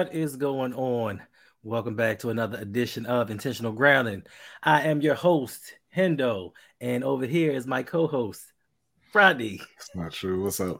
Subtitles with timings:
[0.00, 1.20] What is going on?
[1.62, 4.22] Welcome back to another edition of Intentional Grounding.
[4.62, 8.50] I am your host, Hendo, and over here is my co-host,
[9.12, 9.60] Friday.
[9.76, 10.42] It's not true.
[10.42, 10.78] What's up?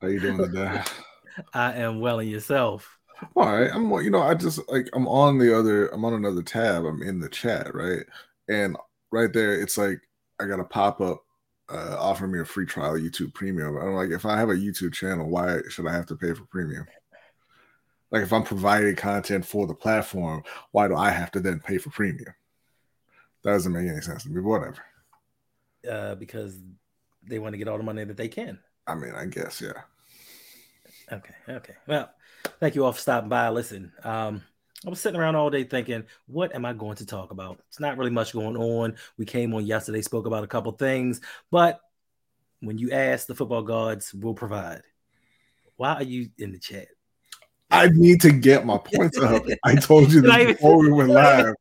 [0.00, 0.82] How you doing today?
[1.52, 2.96] I am well, and yourself.
[3.36, 3.70] All right.
[3.70, 6.86] I'm you know, I just like I'm on the other I'm on another tab.
[6.86, 8.06] I'm in the chat, right?
[8.48, 8.74] And
[9.12, 10.00] right there, it's like
[10.40, 11.22] I got a pop-up
[11.68, 13.76] uh offer me a free trial YouTube premium.
[13.76, 16.46] I'm like, if I have a YouTube channel, why should I have to pay for
[16.46, 16.86] premium?
[18.10, 21.78] Like if I'm providing content for the platform, why do I have to then pay
[21.78, 22.34] for premium?
[23.42, 24.40] That doesn't make any sense to me.
[24.40, 24.84] Whatever.
[25.88, 26.58] Uh, because
[27.22, 28.58] they want to get all the money that they can.
[28.86, 29.82] I mean, I guess, yeah.
[31.12, 31.74] Okay, okay.
[31.86, 32.10] Well,
[32.58, 33.48] thank you all for stopping by.
[33.48, 34.42] Listen, um,
[34.86, 37.60] I was sitting around all day thinking, what am I going to talk about?
[37.68, 38.96] It's not really much going on.
[39.18, 41.80] We came on yesterday, spoke about a couple things, but
[42.60, 44.82] when you ask, the football gods will provide.
[45.76, 46.88] Why are you in the chat?
[47.70, 49.44] I need to get my points up.
[49.64, 51.54] I told you this before we went live.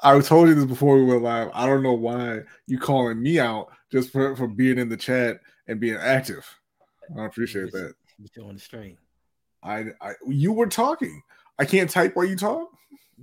[0.00, 1.50] I told you this before we went live.
[1.54, 5.40] I don't know why you calling me out just for, for being in the chat
[5.66, 6.46] and being active.
[7.16, 7.94] I appreciate that.
[8.34, 8.98] You're on the stream.
[9.62, 11.22] I, I you were talking.
[11.58, 12.70] I can't type while you talk.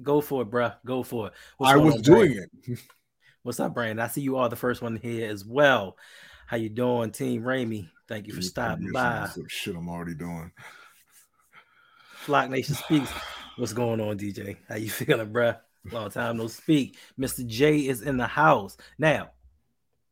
[0.01, 0.75] Go for it, bruh.
[0.85, 1.33] Go for it.
[1.57, 2.49] What's I was on, doing Brandon?
[2.67, 2.79] it.
[3.43, 3.99] What's up, Brandon?
[3.99, 5.97] I see you are the first one here as well.
[6.45, 7.89] How you doing, Team Ramey?
[8.07, 9.29] Thank you for stopping by.
[9.47, 10.51] Shit I'm already doing.
[12.29, 13.11] Flock Nation speaks.
[13.57, 14.57] What's going on, DJ?
[14.67, 15.57] How you feeling, bruh?
[15.91, 16.95] Long time no speak.
[17.19, 17.43] Mr.
[17.43, 18.77] J is in the house.
[18.99, 19.31] Now,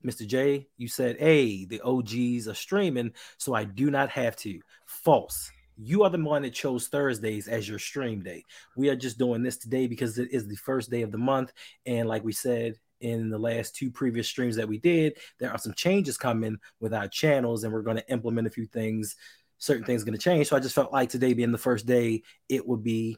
[0.04, 0.26] Mr.
[0.26, 4.60] J, you said, hey, the OGs are streaming, so I do not have to.
[4.88, 5.52] False.
[5.78, 8.44] You are the one that chose Thursdays as your stream day.
[8.76, 11.54] We are just doing this today because it is the first day of the month.
[11.86, 15.60] And like we said in the last two previous streams that we did, there are
[15.60, 19.16] some changes coming with our channels, and we're going to implement a few things
[19.58, 20.48] certain things going to change.
[20.48, 23.18] So I just felt like today being the first day, it would be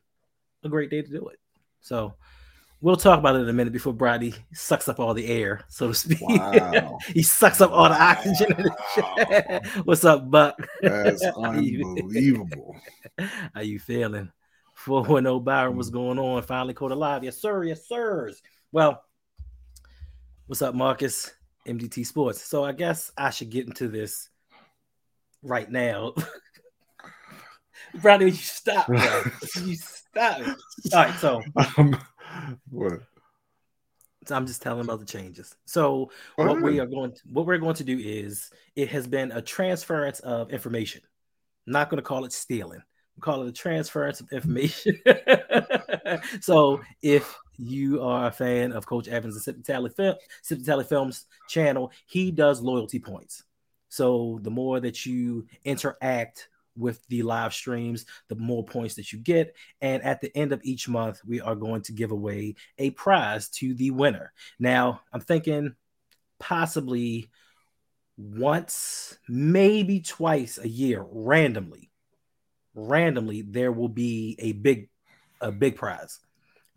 [0.63, 1.39] a great day to do it.
[1.81, 2.13] So
[2.81, 5.89] we'll talk about it in a minute before Brady sucks up all the air, so
[5.89, 6.21] to speak.
[6.21, 6.97] Wow.
[7.07, 9.65] he sucks up all the oxygen chat.
[9.83, 10.55] What's up, Buck?
[10.81, 12.75] That's unbelievable.
[13.53, 14.31] How you feeling?
[14.75, 15.93] 410 Byron, what's mm.
[15.93, 16.41] going on?
[16.41, 17.23] Finally caught alive.
[17.23, 17.63] Yes, sir.
[17.63, 18.41] Yes, sirs.
[18.71, 19.03] Well,
[20.47, 21.33] what's up, Marcus?
[21.67, 22.41] MDT Sports.
[22.41, 24.28] So I guess I should get into this
[25.41, 26.13] right now.
[27.95, 28.87] Brother, you stop,
[29.63, 30.41] you stop.
[30.41, 30.55] All
[30.93, 31.41] right, so
[31.77, 31.97] um,
[32.69, 33.01] what?
[34.25, 35.55] So I'm just telling about the changes.
[35.65, 39.31] So what we are going to, what we're going to do is it has been
[39.31, 41.01] a transference of information.
[41.65, 42.81] I'm not going to call it stealing.
[43.17, 44.99] We call it a transference of information.
[46.41, 50.83] so if you are a fan of Coach Evans and Sip Tally, Film, Sip Tally
[50.83, 53.43] Films channel, he does loyalty points.
[53.89, 59.19] So the more that you interact with the live streams, the more points that you
[59.19, 59.55] get.
[59.81, 63.49] And at the end of each month, we are going to give away a prize
[63.49, 64.31] to the winner.
[64.57, 65.75] Now, I'm thinking
[66.39, 67.29] possibly
[68.17, 71.91] once, maybe twice a year, randomly.
[72.73, 74.89] Randomly, there will be a big,
[75.41, 76.19] a big prize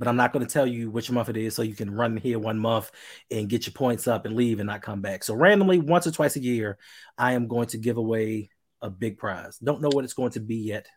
[0.02, 2.16] but I'm not going to tell you which month it is so you can run
[2.16, 2.90] here one month
[3.31, 5.22] and get your points up and leave and not come back.
[5.22, 6.76] So randomly, once or twice a year,
[7.16, 8.50] I am going to give away
[8.81, 9.58] a big prize.
[9.58, 10.88] Don't know what it's going to be yet.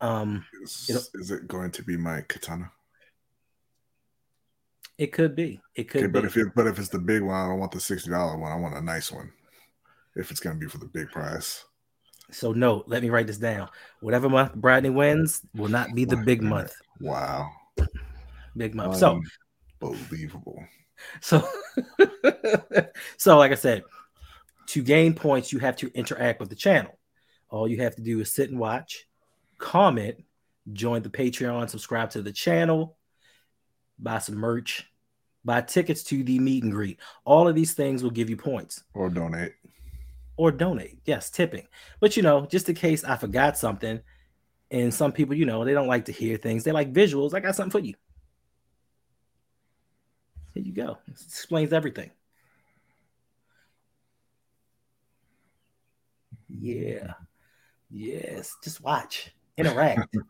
[0.00, 2.70] Um, is, is it going to be my katana?
[4.96, 5.60] It could be.
[5.74, 6.04] It could.
[6.04, 8.10] Okay, but if it, but if it's the big one, I don't want the sixty
[8.10, 8.52] dollar one.
[8.52, 9.32] I want a nice one.
[10.14, 11.64] If it's going to be for the big prize.
[12.30, 13.68] So no, let me write this down.
[13.98, 16.72] Whatever month Bradley wins will not be the big month.
[17.00, 17.50] Wow.
[18.56, 18.96] Big month.
[18.96, 19.20] So
[19.82, 20.62] unbelievable.
[21.20, 21.46] So
[23.16, 23.82] so like I said,
[24.68, 26.98] to gain points, you have to interact with the channel.
[27.50, 29.06] All you have to do is sit and watch,
[29.58, 30.22] comment,
[30.72, 32.98] join the Patreon, subscribe to the channel,
[33.98, 34.84] buy some merch,
[35.44, 37.00] buy tickets to the meet and greet.
[37.24, 38.82] All of these things will give you points.
[38.94, 39.52] Or donate.
[40.36, 40.98] Or donate.
[41.04, 41.66] Yes, tipping.
[42.00, 44.00] But you know, just in case I forgot something,
[44.70, 46.64] and some people, you know, they don't like to hear things.
[46.64, 47.34] They like visuals.
[47.34, 47.94] I got something for you.
[50.54, 50.98] Here you go.
[51.06, 52.10] It explains everything.
[56.48, 57.14] Yeah.
[57.90, 58.56] Yes.
[58.62, 59.30] Just watch.
[59.56, 60.14] Interact.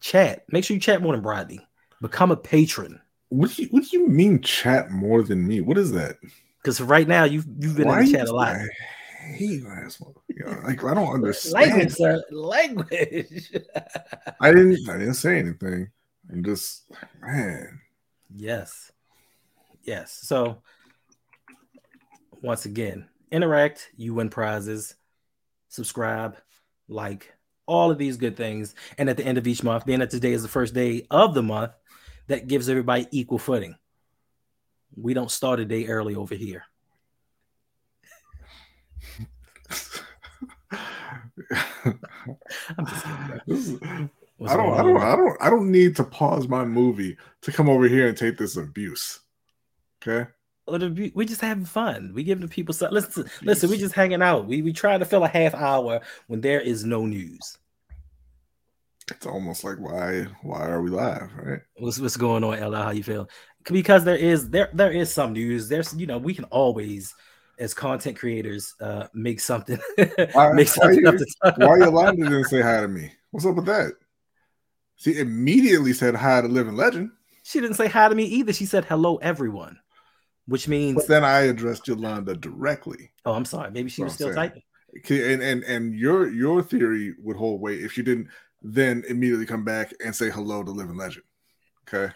[0.00, 0.44] chat.
[0.50, 1.60] Make sure you chat more than Bradley.
[2.00, 3.00] Become a patron.
[3.30, 5.60] What do you what do you mean chat more than me?
[5.60, 6.16] What is that?
[6.62, 8.56] Because right now you've you've been Why in the chat a lot.
[8.56, 8.66] I
[9.22, 10.22] hate asshole.
[10.28, 11.54] You know, like I don't understand.
[11.54, 12.22] Language, sir.
[12.30, 13.52] Language.
[14.40, 15.88] I didn't I didn't say anything.
[16.30, 16.84] I'm just
[17.20, 17.80] man.
[18.34, 18.92] Yes.
[19.82, 20.12] Yes.
[20.12, 20.62] So
[22.42, 24.94] once again, interact, you win prizes.
[25.68, 26.36] Subscribe,
[26.88, 27.32] like,
[27.66, 28.74] all of these good things.
[28.96, 31.34] And at the end of each month, being that today is the first day of
[31.34, 31.72] the month,
[32.28, 33.74] that gives everybody equal footing.
[34.96, 36.64] We don't start a day early over here.
[41.50, 44.10] I'm just kidding,
[44.46, 47.68] I don't, I don't, I don't, I don't need to pause my movie to come
[47.68, 49.20] over here and take this abuse.
[50.00, 50.30] Okay.
[50.68, 50.76] Oh,
[51.14, 52.12] we just having fun.
[52.14, 52.92] We giving the people stuff.
[52.92, 53.70] Listen, listen.
[53.70, 54.46] We just hanging out.
[54.46, 57.56] We we try to fill a half hour when there is no news.
[59.10, 61.60] It's almost like why why are we live, right?
[61.78, 62.82] What's what's going on, Ella?
[62.82, 63.30] How you feel?
[63.64, 65.68] Because there is there there is some news.
[65.68, 67.14] There's you know we can always
[67.58, 69.78] as content creators uh make something
[70.32, 73.12] why, make something why, you, why Yolanda didn't say hi to me?
[73.30, 73.92] What's up with that?
[74.96, 77.10] She immediately said hi to Living Legend.
[77.44, 78.52] She didn't say hi to me either.
[78.52, 79.78] She said hello, everyone,
[80.46, 80.96] which means.
[80.96, 83.12] But then I addressed Yolanda directly.
[83.24, 83.70] Oh, I'm sorry.
[83.70, 84.62] Maybe she was still typing.
[85.08, 88.28] And and and your your theory would hold weight if you didn't
[88.60, 91.24] then immediately come back and say hello to Living Legend.
[91.86, 92.12] Okay,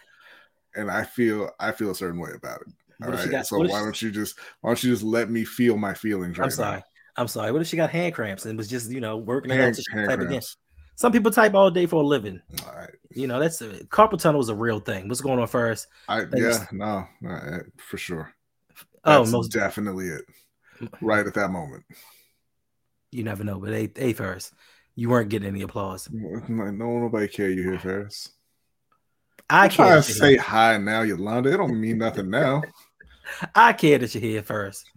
[0.75, 2.67] and I feel I feel a certain way about it.
[3.03, 5.43] All right, got, so why she, don't you just why don't you just let me
[5.43, 6.77] feel my feelings right I'm sorry.
[6.77, 6.83] Now?
[7.15, 7.51] I'm sorry.
[7.51, 10.19] What if she got hand cramps and was just you know working hand, hand type
[10.19, 10.41] again?
[10.95, 12.41] Some people type all day for a living.
[12.65, 12.89] All right.
[13.09, 15.07] You know, that's a, carpal tunnel is a real thing.
[15.07, 15.87] What's going on first?
[16.07, 18.31] I, yeah, no, eh, for sure.
[19.03, 20.21] Oh, that's oh, most definitely it.
[21.01, 21.83] Right at that moment.
[23.11, 24.53] You never know, but a, a first,
[24.95, 26.09] you weren't getting any applause.
[26.11, 28.29] No, nobody care you here, Ferris.
[29.49, 31.53] I can't say hi now, Yolanda.
[31.53, 32.61] It don't mean nothing now.
[33.55, 34.89] I care that you're here first.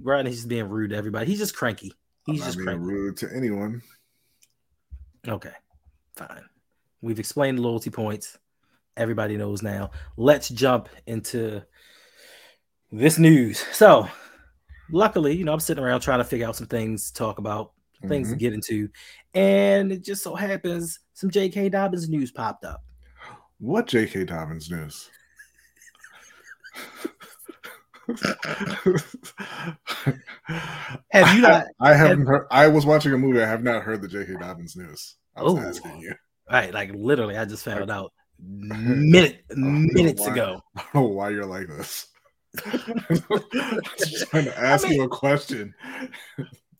[0.00, 1.26] Rodney's just being rude to everybody.
[1.26, 1.92] He's just cranky.
[2.26, 2.84] He's just being cranky.
[2.84, 3.82] rude to anyone.
[5.26, 5.52] Okay,
[6.16, 6.44] fine.
[7.00, 8.38] We've explained loyalty points.
[8.96, 9.90] Everybody knows now.
[10.16, 11.62] Let's jump into
[12.90, 13.58] this news.
[13.72, 14.08] So,
[14.90, 17.72] luckily, you know, I'm sitting around trying to figure out some things to talk about,
[18.06, 18.34] things mm-hmm.
[18.34, 18.88] to get into,
[19.34, 21.68] and it just so happens some J.K.
[21.70, 22.84] Dobbins news popped up.
[23.58, 24.24] What J.K.
[24.24, 25.10] Dobbins news?
[31.10, 31.66] have you not?
[31.80, 32.46] I, I haven't have, heard.
[32.50, 33.42] I was watching a movie.
[33.42, 34.34] I have not heard the J.K.
[34.40, 35.16] Dobbins news.
[35.36, 36.14] I was oh, asking you.
[36.50, 40.60] Right, like literally, I just found out minute minutes why, ago.
[40.76, 42.08] I don't know why you're like this.
[43.98, 45.74] just trying to ask I mean, you a question.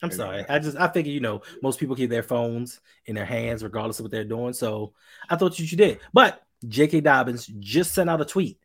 [0.03, 0.45] I'm sorry.
[0.49, 3.99] I just I figure you know most people keep their phones in their hands regardless
[4.01, 4.53] of what they're doing.
[4.53, 4.93] So
[5.31, 6.01] I thought you did.
[6.13, 7.01] But J.K.
[7.01, 8.59] Dobbins just sent out a tweet,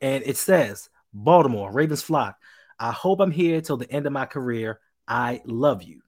[0.00, 2.36] and it says Baltimore, Ravens flock.
[2.78, 4.80] I hope I'm here till the end of my career.
[5.08, 6.02] I love you.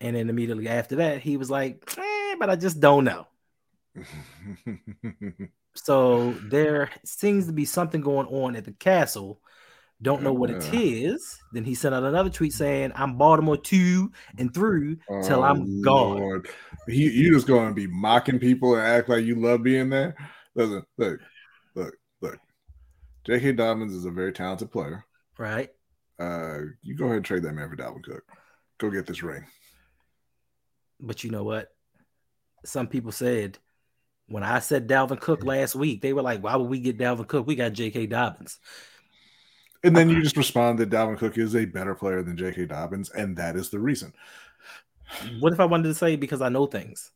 [0.00, 3.26] And then immediately after that, he was like, eh, but I just don't know.
[5.74, 9.40] so there seems to be something going on at the castle.
[10.02, 11.38] Don't know what it is.
[11.52, 15.80] Then he sent out another tweet saying, I'm Baltimore two and through till oh, I'm
[15.80, 16.42] gone.
[16.88, 20.16] He, you just going to be mocking people and act like you love being there.
[20.56, 21.20] Listen, look,
[21.76, 21.94] look,
[23.24, 23.52] J.K.
[23.52, 25.04] Dobbins is a very talented player.
[25.38, 25.70] Right.
[26.18, 28.24] Uh, you go ahead and trade that man for Dalvin Cook.
[28.78, 29.44] Go get this ring.
[31.00, 31.72] But you know what?
[32.64, 33.58] Some people said
[34.28, 37.26] when I said Dalvin Cook last week, they were like, "Why would we get Dalvin
[37.26, 37.46] Cook?
[37.46, 38.06] We got J.K.
[38.06, 38.58] Dobbins."
[39.84, 42.66] And then you just respond that Dalvin Cook is a better player than J.K.
[42.66, 44.12] Dobbins, and that is the reason.
[45.40, 47.10] What if I wanted to say because I know things?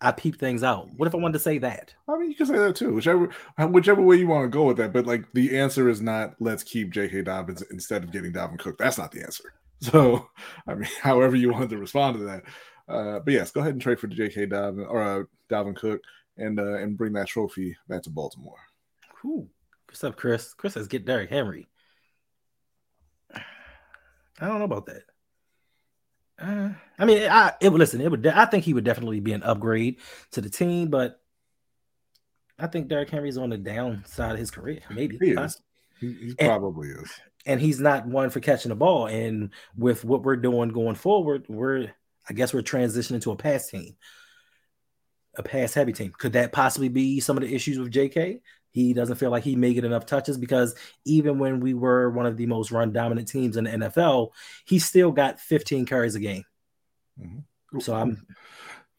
[0.00, 0.88] I peep things out.
[0.96, 1.94] What if I wanted to say that?
[2.08, 3.28] I mean, you can say that too, whichever
[3.58, 4.92] whichever way you want to go with that.
[4.92, 7.22] But like, the answer is not let's keep J.K.
[7.22, 8.78] Dobbins instead of getting Dalvin Cook.
[8.78, 9.52] That's not the answer.
[9.82, 10.28] So,
[10.66, 12.42] I mean, however you wanted to respond to that.
[12.86, 14.44] Uh, but yes, go ahead and trade for J.K.
[14.44, 16.02] Dobbin or uh, Dalvin Cook
[16.36, 18.58] and uh, and bring that trophy back to Baltimore.
[19.22, 19.48] Cool.
[19.86, 20.52] What's up, Chris?
[20.52, 21.66] Chris says get Derrick Henry.
[23.34, 23.40] I
[24.40, 25.04] don't know about that.
[26.40, 28.00] Uh, I mean, I it would listen.
[28.00, 28.26] It would.
[28.26, 29.98] I think he would definitely be an upgrade
[30.32, 31.20] to the team, but
[32.58, 34.80] I think Derrick Henry's on the downside of his career.
[34.90, 35.60] Maybe he is.
[35.98, 37.10] He, he and, probably is.
[37.46, 39.06] And he's not one for catching the ball.
[39.06, 41.90] And with what we're doing going forward, we're
[42.28, 43.96] I guess we're transitioning to a pass team,
[45.36, 46.12] a pass heavy team.
[46.16, 48.40] Could that possibly be some of the issues with J.K.?
[48.70, 50.74] He doesn't feel like he may get enough touches because
[51.04, 54.30] even when we were one of the most run dominant teams in the NFL,
[54.64, 56.44] he still got 15 carries a game.
[57.20, 57.80] Mm-hmm.
[57.80, 58.26] So I'm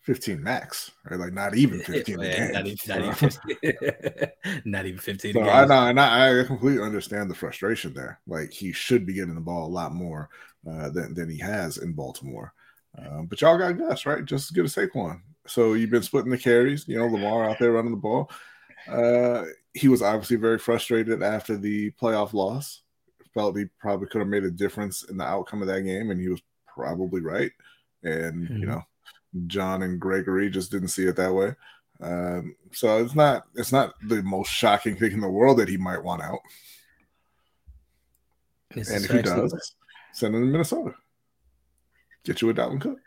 [0.01, 1.19] 15 max, right?
[1.19, 4.61] Like not even 15 yeah, not, even, not, even 15.
[4.65, 8.19] not even 15 so I know, and I, I, completely understand the frustration there.
[8.27, 10.29] Like he should be getting the ball a lot more
[10.69, 12.53] uh, than, than he has in Baltimore.
[12.97, 14.25] Um, but y'all got Gus, right?
[14.25, 15.21] Just as good as Saquon.
[15.47, 18.29] So you've been splitting the carries, you know, Lamar out there running the ball.
[18.87, 22.81] Uh, he was obviously very frustrated after the playoff loss.
[23.33, 26.19] Felt he probably could have made a difference in the outcome of that game, and
[26.19, 27.51] he was probably right.
[28.03, 28.57] And mm-hmm.
[28.57, 28.81] you know,
[29.47, 31.55] John and Gregory just didn't see it that way.
[32.01, 35.77] Um, so it's not it's not the most shocking thing in the world that he
[35.77, 36.39] might want out.
[38.73, 39.75] This and if he does,
[40.13, 40.93] send him to Minnesota.
[42.25, 42.99] Get you a Dalvin Cook.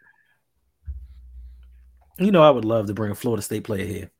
[2.18, 4.10] You know, I would love to bring a Florida State player here.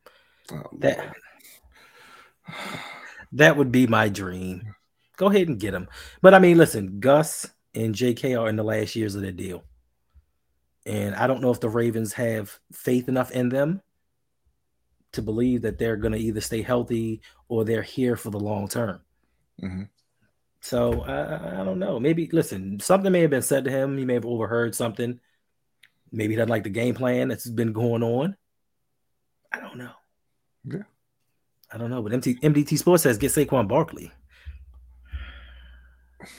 [0.52, 1.14] Oh, that
[3.32, 4.74] that would be my dream.
[5.16, 5.88] Go ahead and get him.
[6.22, 9.64] But I mean, listen, Gus and JK are in the last years of their deal.
[10.86, 13.80] And I don't know if the Ravens have faith enough in them
[15.12, 18.68] to believe that they're going to either stay healthy or they're here for the long
[18.68, 19.00] term.
[19.62, 19.84] Mm-hmm.
[20.60, 22.00] So I, I, don't know.
[22.00, 23.98] Maybe listen, something may have been said to him.
[23.98, 25.20] He may have overheard something.
[26.10, 28.36] Maybe he doesn't like the game plan that's been going on.
[29.52, 29.92] I don't know.
[30.64, 30.82] Yeah.
[31.74, 32.00] I don't know.
[32.02, 34.12] But MT, MDT Sports says get Saquon Barkley.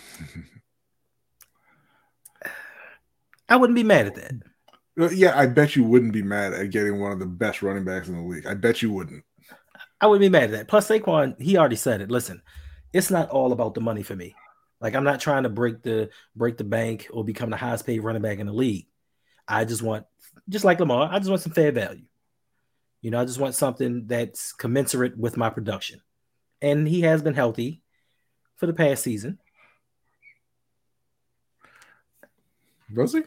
[3.50, 4.32] I wouldn't be mad at that.
[4.98, 7.84] Uh, yeah, I bet you wouldn't be mad at getting one of the best running
[7.84, 8.48] backs in the league.
[8.48, 9.25] I bet you wouldn't.
[10.00, 10.70] I wouldn't be mad at that.
[10.70, 12.10] Plus, Saquon, he already said it.
[12.10, 12.42] Listen,
[12.94, 14.34] it's not all about the money for me.
[14.80, 18.00] Like I'm not trying to break the break the bank or become the highest paid
[18.00, 18.88] running back in the league.
[19.48, 20.06] I just want,
[20.48, 22.06] just like Lamar, I just want some fair value.
[23.06, 26.02] You know, I just want something that's commensurate with my production.
[26.60, 27.84] And he has been healthy
[28.56, 29.38] for the past season.
[32.96, 33.22] Was he?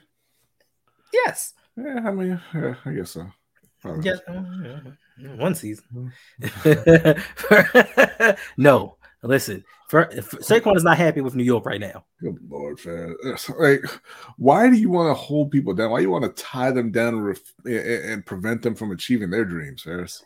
[1.13, 1.55] Yes.
[1.77, 3.31] Yeah, I mean, yeah, I guess so.
[3.85, 4.17] Oh, yeah,
[5.37, 6.13] one season.
[6.43, 8.33] Mm-hmm.
[8.61, 9.65] no, listen.
[9.89, 12.05] For, Saquon is not happy with New York right now.
[12.21, 13.17] Good lord, fam!
[13.59, 13.85] Like,
[14.37, 15.91] why do you want to hold people down?
[15.91, 19.31] Why do you want to tie them down and, ref- and prevent them from achieving
[19.31, 20.25] their dreams, Ferris?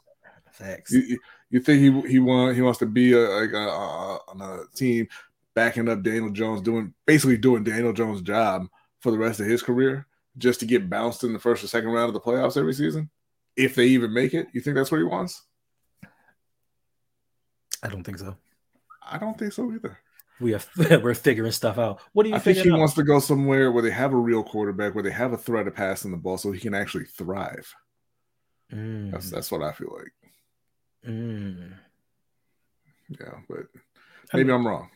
[0.50, 0.92] Facts.
[0.92, 1.18] You,
[1.50, 4.76] you, think he he want he wants to be a, like a, a, on a
[4.76, 5.08] team
[5.54, 8.66] backing up Daniel Jones, doing basically doing Daniel Jones' job
[9.00, 10.06] for the rest of his career
[10.38, 13.10] just to get bounced in the first or second round of the playoffs every season?
[13.56, 15.42] If they even make it, you think that's what he wants?
[17.82, 18.36] I don't think so.
[19.10, 19.98] I don't think so either.
[20.40, 22.00] We are we're figuring stuff out.
[22.12, 22.78] What do you I think he out?
[22.78, 25.68] wants to go somewhere where they have a real quarterback, where they have a threat
[25.68, 27.72] of passing the ball, so he can actually thrive.
[28.72, 29.12] Mm.
[29.12, 30.12] That's that's what I feel like.
[31.06, 31.74] Mm.
[33.08, 33.66] Yeah, but
[34.32, 34.90] maybe I am wrong.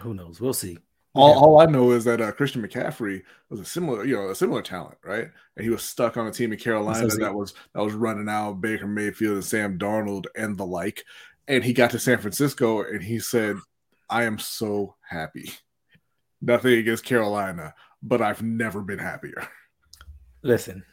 [0.00, 0.40] Who knows?
[0.40, 0.78] We'll see.
[1.14, 1.40] All, yeah.
[1.40, 4.62] all I know is that uh, Christian McCaffrey was a similar, you know, a similar
[4.62, 5.28] talent, right?
[5.56, 8.62] And he was stuck on a team in Carolina that was that was running out
[8.62, 11.04] Baker Mayfield and Sam Darnold and the like.
[11.48, 13.56] And he got to San Francisco and he said,
[14.08, 15.52] "I am so happy.
[16.40, 19.48] Nothing against Carolina, but I've never been happier."
[20.42, 20.84] Listen,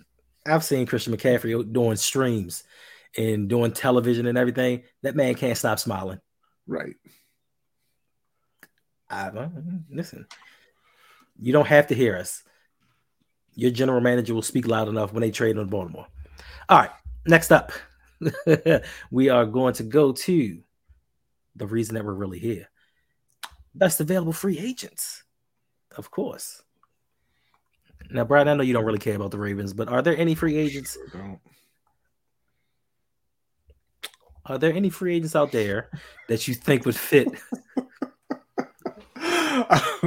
[0.46, 2.64] I've seen Christian McCaffrey doing streams
[3.18, 4.84] and doing television and everything.
[5.04, 6.20] That man can't stop smiling.
[6.68, 6.96] Right.
[9.10, 9.50] I, uh,
[9.90, 10.28] listen,
[11.40, 12.44] you don't have to hear us.
[13.56, 16.08] Your general manager will speak loud enough when they trade on Baltimore.
[16.70, 16.92] All right,
[17.26, 17.72] next up,
[19.12, 20.60] we are going to go to
[21.56, 22.70] the reason that we're really here.
[23.76, 25.24] Best available free agents,
[25.96, 26.62] of course.
[28.12, 30.34] Now, Brian, I know you don't really care about the Ravens, but are there any
[30.36, 30.98] free agents?
[34.46, 35.90] Are there any free agents out there
[36.28, 37.28] that you think would fit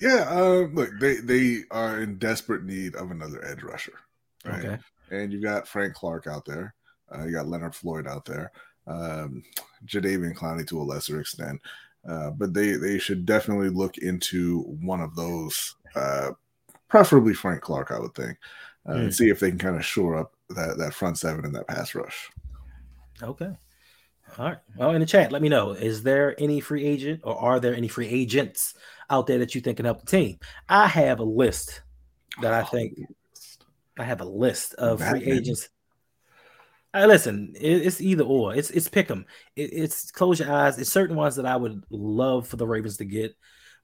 [0.00, 3.98] yeah, uh, look, they they are in desperate need of another edge rusher.
[4.44, 4.64] Right?
[4.64, 4.78] Okay.
[5.10, 6.74] And you've got Frank Clark out there.
[7.14, 8.52] Uh, you got Leonard Floyd out there.
[8.86, 9.42] Um,
[9.86, 11.60] Jadeveon Clowney to a lesser extent.
[12.08, 16.30] Uh, but they they should definitely look into one of those, uh,
[16.88, 18.38] preferably Frank Clark, I would think,
[18.86, 18.94] uh, mm.
[18.94, 19.10] and hmm.
[19.10, 21.94] see if they can kind of shore up that that front seven and that pass
[21.94, 22.30] rush.
[23.22, 23.52] Okay.
[24.38, 24.58] All right.
[24.76, 25.72] Well, in the chat, let me know.
[25.72, 28.74] Is there any free agent or are there any free agents
[29.10, 30.38] out there that you think can help the team?
[30.68, 31.82] I have a list
[32.40, 32.96] that I think
[33.98, 35.68] I have a list of free agents.
[36.92, 38.54] I listen, it's either or.
[38.54, 39.26] It's it's pick them.
[39.54, 40.78] It, it's close your eyes.
[40.78, 43.36] It's certain ones that I would love for the Ravens to get,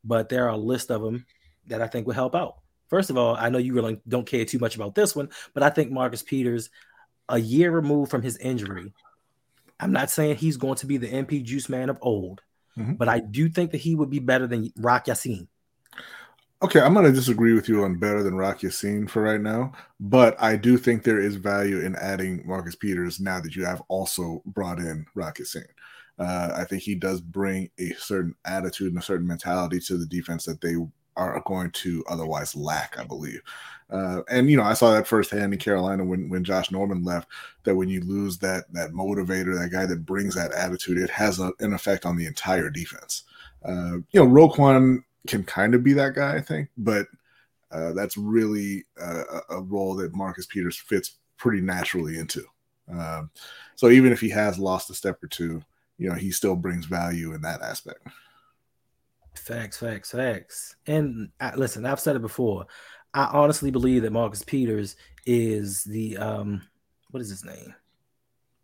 [0.05, 1.25] but there are a list of them
[1.69, 2.57] that I think would help out.
[2.89, 5.63] First of all, I know you really don't care too much about this one, but
[5.63, 6.71] I think Marcus Peters,
[7.29, 8.93] a year removed from his injury,
[9.79, 12.41] I'm not saying he's going to be the MP juice man of old,
[12.77, 12.95] mm-hmm.
[12.95, 15.49] but I do think that he would be better than Rock Ya-Sin.
[16.63, 19.73] Okay, I'm going to disagree with you on better than Rock Ya-Sin for right now,
[20.01, 23.83] but I do think there is value in adding Marcus Peters now that you have
[23.89, 25.67] also brought in Rock Ya-Sin.
[26.19, 30.07] Uh, I think he does bring a certain attitude and a certain mentality to the
[30.07, 30.77] defense that they
[31.15, 33.43] are going to otherwise lack, I believe.
[33.91, 37.29] Uh, and you know, I saw that firsthand in Carolina when when Josh Norman left.
[37.65, 41.39] That when you lose that that motivator, that guy that brings that attitude, it has
[41.39, 43.25] a, an effect on the entire defense.
[43.63, 47.07] Uh, you know, Roquan can kind of be that guy, I think, but
[47.73, 52.45] Uh, that's really uh, a role that Marcus Peters fits pretty naturally into.
[52.89, 53.29] Um,
[53.75, 55.61] so even if he has lost a step or two,
[55.99, 58.07] you know, he still brings value in that aspect.
[59.35, 60.77] Facts, facts, facts.
[60.87, 62.67] And uh, listen, I've said it before.
[63.13, 64.95] I honestly believe that Marcus Peters
[65.27, 66.63] is the um,
[67.11, 67.75] what is his name?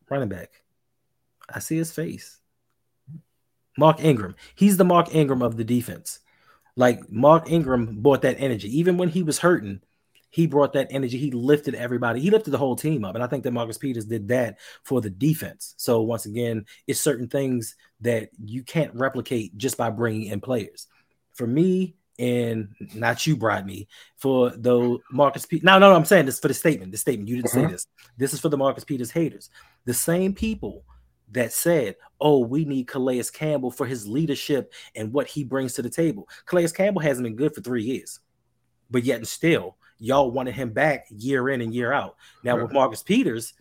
[0.08, 0.62] Running back.
[1.52, 2.40] I see his face.
[3.76, 4.36] Mark Ingram.
[4.54, 6.20] He's the Mark Ingram of the defense.
[6.76, 8.78] Like Mark Ingram brought that energy.
[8.78, 9.80] Even when he was hurting,
[10.30, 11.18] he brought that energy.
[11.18, 12.20] He lifted everybody.
[12.20, 13.14] He lifted the whole team up.
[13.14, 15.74] And I think that Marcus Peters did that for the defense.
[15.76, 20.86] So once again, it's certain things that you can't replicate just by bringing in players.
[21.34, 25.64] For me, and not you, brought me for the Marcus Peters.
[25.64, 26.92] No, no, no, I'm saying this for the statement.
[26.92, 27.28] The statement.
[27.28, 27.66] You didn't uh-huh.
[27.66, 27.86] say this.
[28.16, 29.50] This is for the Marcus Peters haters.
[29.84, 30.84] The same people
[31.32, 35.82] that said, "Oh, we need Calais Campbell for his leadership and what he brings to
[35.82, 38.20] the table." Calais Campbell hasn't been good for three years,
[38.90, 42.16] but yet and still, y'all wanted him back year in and year out.
[42.44, 43.54] Now with Marcus Peters,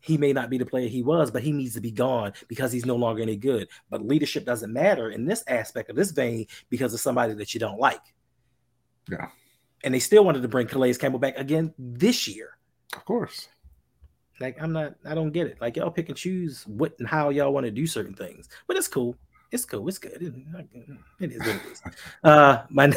[0.00, 2.70] he may not be the player he was, but he needs to be gone because
[2.70, 3.68] he's no longer any good.
[3.90, 7.58] But leadership doesn't matter in this aspect of this vein because of somebody that you
[7.58, 8.02] don't like.
[9.10, 9.30] Yeah.
[9.82, 12.56] And they still wanted to bring Calais Campbell back again this year.
[12.94, 13.48] Of course.
[14.40, 15.60] Like I'm not, I don't get it.
[15.60, 18.76] Like y'all pick and choose what and how y'all want to do certain things, but
[18.76, 19.16] it's cool.
[19.52, 19.86] It's cool.
[19.88, 20.20] It's good.
[20.20, 21.82] It, is what it is.
[22.24, 22.92] Uh, my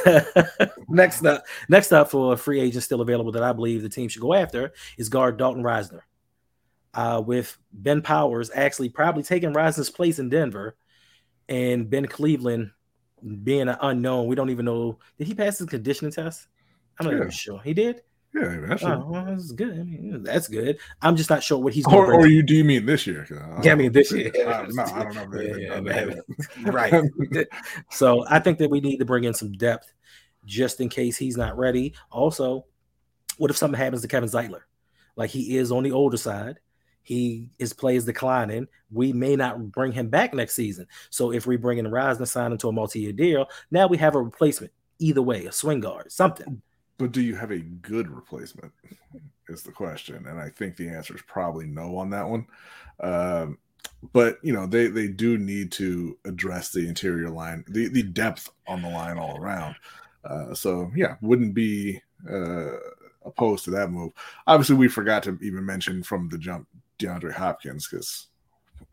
[0.89, 4.09] next up, next up for a free agent still available that I believe the team
[4.09, 6.01] should go after is guard Dalton Risner.
[6.91, 10.75] Uh, with Ben Powers actually probably taking Risner's place in Denver,
[11.47, 12.71] and Ben Cleveland
[13.43, 14.27] being an unknown.
[14.27, 14.97] We don't even know.
[15.17, 16.47] Did he pass his conditioning test?
[16.99, 17.19] I'm not yeah.
[17.19, 17.61] even sure.
[17.63, 18.01] He did.
[18.33, 20.23] Yeah, that's, oh, well, that's good.
[20.23, 20.77] That's good.
[21.01, 21.97] I'm just not sure what he's going.
[21.97, 23.25] Or, or you do you mean this year?
[23.63, 24.31] Yeah, I mean this year.
[24.35, 25.41] I, no, I don't know.
[25.41, 26.15] yeah, yeah,
[26.71, 26.93] right.
[27.89, 29.91] so I think that we need to bring in some depth,
[30.45, 31.95] just in case he's not ready.
[32.11, 32.65] Also,
[33.37, 34.61] what if something happens to Kevin Zeitler?
[35.15, 36.59] Like he is on the older side.
[37.01, 38.67] He his play is declining.
[38.91, 40.85] We may not bring him back next season.
[41.09, 44.13] So if we bring in Risner, sign him to a multi-year deal, now we have
[44.13, 44.71] a replacement.
[44.99, 46.61] Either way, a swing guard, something.
[46.99, 48.73] But do you have a good replacement?
[49.47, 52.45] Is the question, and I think the answer is probably no on that one.
[52.99, 53.57] Um,
[54.13, 58.51] but you know they they do need to address the interior line, the the depth
[58.67, 59.75] on the line all around.
[60.23, 62.75] Uh, so yeah, wouldn't be uh,
[63.25, 64.11] opposed to that move.
[64.45, 66.67] Obviously, we forgot to even mention from the jump
[66.99, 68.27] DeAndre Hopkins because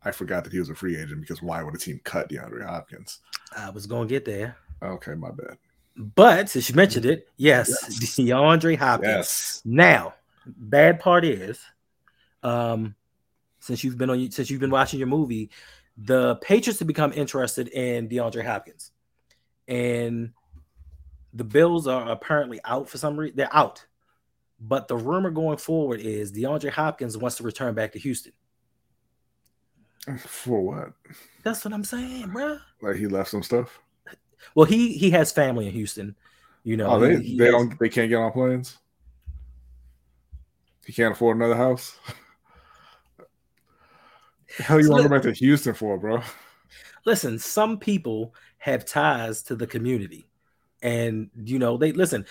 [0.04, 1.20] I forgot that he was a free agent.
[1.20, 3.18] Because why would a team cut DeAndre Hopkins?
[3.56, 4.56] I was gonna get there.
[4.80, 5.58] Okay, my bad.
[5.96, 8.16] But since you mentioned it, yes, yes.
[8.18, 9.10] DeAndre Hopkins.
[9.10, 9.62] Yes.
[9.64, 10.14] Now,
[10.46, 11.58] bad part is,
[12.42, 12.94] um,
[13.60, 15.50] since you've been on since you've been watching your movie,
[15.96, 18.92] the Patriots have become interested in DeAndre Hopkins,
[19.66, 20.32] and
[21.32, 23.36] the Bills are apparently out for some reason.
[23.36, 23.84] They're out,
[24.60, 28.32] but the rumor going forward is DeAndre Hopkins wants to return back to Houston.
[30.18, 30.92] For what?
[31.42, 32.58] That's what I'm saying, bro.
[32.82, 33.80] Like he left some stuff.
[34.54, 36.16] Well, he he has family in Houston.
[36.64, 38.76] You know, oh, they he, they has, don't they can't get on planes.
[40.84, 41.98] He can't afford another house.
[44.58, 46.20] hell, you so want to go back to Houston for, bro?
[47.04, 50.28] Listen, some people have ties to the community,
[50.82, 52.26] and you know they listen.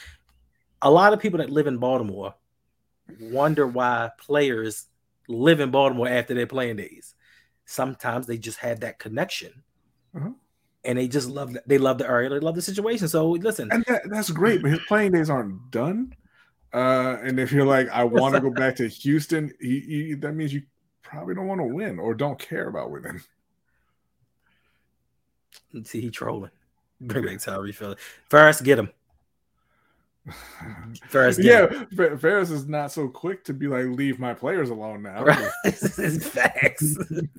[0.81, 2.35] A lot of people that live in Baltimore
[3.19, 4.87] wonder why players
[5.27, 7.15] live in Baltimore after their playing days.
[7.65, 9.63] Sometimes they just have that connection.
[10.15, 10.31] Uh-huh
[10.85, 13.07] and they just love they love the area, they love the situation.
[13.07, 16.13] So listen, and that, that's great, but his playing days aren't done.
[16.73, 20.33] Uh, and if you're like, I want to go back to Houston, he, he, that
[20.33, 20.63] means you
[21.03, 23.21] probably don't want to win or don't care about winning.
[25.83, 26.51] See, he trolling.
[26.99, 28.01] Bring back Tyre Phillips.
[28.29, 28.89] First, get him.
[31.09, 31.67] Ferris, yeah,
[32.17, 35.23] Ferris is not so quick to be like, leave my players alone now.
[35.23, 35.37] Right.
[35.73, 36.97] facts,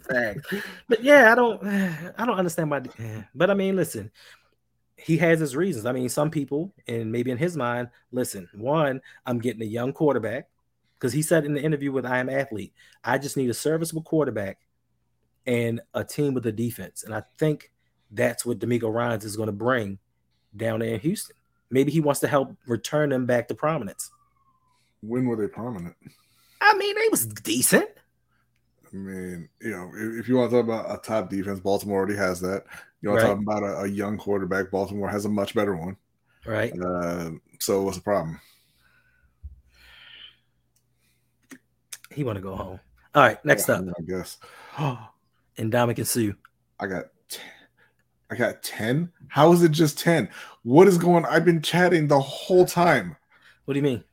[0.08, 0.54] facts.
[0.88, 2.82] But yeah, I don't, I don't understand why.
[3.34, 4.10] But I mean, listen,
[4.96, 5.86] he has his reasons.
[5.86, 9.92] I mean, some people, and maybe in his mind, listen, one, I'm getting a young
[9.92, 10.48] quarterback
[10.94, 12.72] because he said in the interview with I Am Athlete,
[13.04, 14.58] I just need a serviceable quarterback
[15.46, 17.70] and a team with a defense, and I think
[18.10, 19.98] that's what DeMeco Ryans is going to bring
[20.56, 21.36] down there in Houston.
[21.70, 24.10] Maybe he wants to help return them back to prominence.
[25.02, 25.96] When were they prominent?
[26.60, 27.88] I mean, they was decent.
[28.92, 31.98] I mean, you know, if, if you want to talk about a top defense, Baltimore
[31.98, 32.64] already has that.
[33.00, 33.28] You want right.
[33.28, 35.96] to talk about a, a, young quarterback, Baltimore has a much better one.
[36.46, 36.72] Right.
[36.80, 38.40] Uh, so what's the problem?
[42.12, 42.80] He want to go home.
[43.14, 43.84] All right, next yeah, up.
[43.98, 44.38] I guess.
[45.58, 46.32] Ndamukong Suh.
[46.78, 47.04] I got
[48.30, 49.10] I got 10.
[49.28, 50.28] How is it just 10?
[50.62, 53.16] What is going I've been chatting the whole time.
[53.64, 54.04] What do you mean?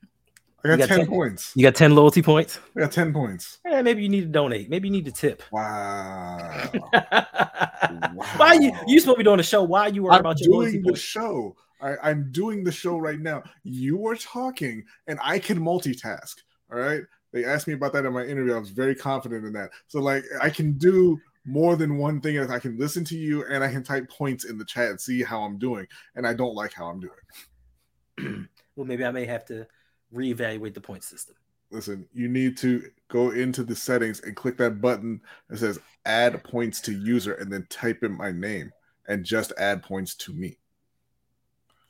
[0.64, 1.52] I got, got 10, 10, points.
[1.56, 2.60] You got 10 loyalty points?
[2.76, 3.60] I got 10 points.
[3.66, 4.70] Yeah, maybe you need to donate.
[4.70, 5.44] Maybe you need to tip.
[5.52, 6.72] Wow.
[6.94, 8.26] wow.
[8.38, 9.64] Why you you supposed to be doing a show?
[9.64, 11.02] Why you worried about your doing the points?
[11.02, 11.58] show?
[11.82, 13.44] I, I'm doing the show right now.
[13.64, 16.36] You are talking, and I can multitask.
[16.72, 17.02] All right.
[17.34, 18.56] They asked me about that in my interview.
[18.56, 19.72] I was very confident in that.
[19.88, 22.36] So like I can do more than one thing.
[22.36, 25.00] Is I can listen to you and I can type points in the chat and
[25.00, 25.88] see how I'm doing.
[26.16, 28.48] And I don't like how I'm doing.
[28.76, 29.68] well, maybe I may have to
[30.14, 31.36] reevaluate the point system.
[31.72, 36.44] Listen, you need to go into the settings and click that button that says add
[36.44, 38.72] points to user and then type in my name
[39.08, 40.58] and just add points to me.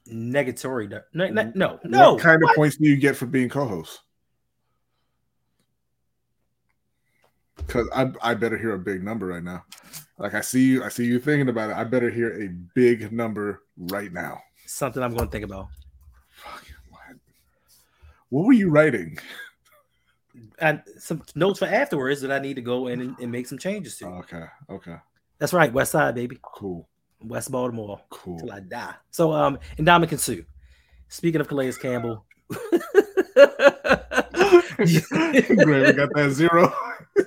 [0.07, 0.89] Negatory.
[1.13, 1.79] No, no, no.
[1.83, 2.13] no.
[2.13, 2.51] What kind what?
[2.51, 4.01] of points do you get for being co host?
[7.57, 9.63] Because I, I better hear a big number right now.
[10.17, 11.75] Like I see you, I see you thinking about it.
[11.75, 14.41] I better hear a big number right now.
[14.65, 15.67] Something I'm going to think about.
[18.29, 19.17] What were you writing?
[20.57, 23.59] And some notes for afterwards that I need to go in and, and make some
[23.59, 24.07] changes to.
[24.07, 24.45] Okay.
[24.69, 24.95] Okay.
[25.37, 25.71] That's right.
[25.71, 26.39] West Side, baby.
[26.41, 26.87] Cool.
[27.21, 28.01] West Baltimore.
[28.09, 28.39] Cool.
[28.39, 28.95] Till I die.
[29.11, 30.43] So, um, Ndamukong Suh.
[31.09, 32.25] Speaking of Calais Campbell.
[34.77, 36.73] Great, we got that zero.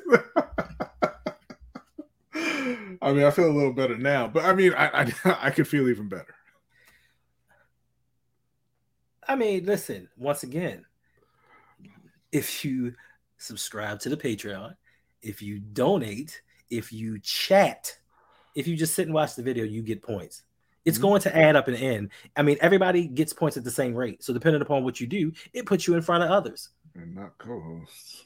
[3.02, 5.68] I mean, I feel a little better now, but I mean, I, I I could
[5.68, 6.34] feel even better.
[9.28, 10.84] I mean, listen, once again,
[12.32, 12.94] if you
[13.38, 14.74] subscribe to the Patreon,
[15.22, 17.96] if you donate, if you chat,
[18.54, 20.42] if you just sit and watch the video, you get points.
[20.84, 21.08] It's mm-hmm.
[21.08, 22.10] going to add up and end.
[22.36, 24.22] I mean, everybody gets points at the same rate.
[24.22, 26.70] So depending upon what you do, it puts you in front of others.
[26.94, 28.24] And not co-hosts.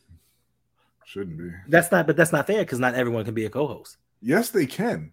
[1.11, 1.51] Shouldn't be.
[1.67, 3.97] That's not, but that's not fair because not everyone can be a co-host.
[4.23, 5.11] Yes, they can.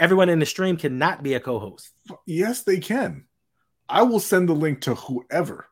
[0.00, 1.90] Everyone in the stream cannot be a co-host.
[2.26, 3.26] Yes, they can.
[3.88, 5.68] I will send the link to whoever.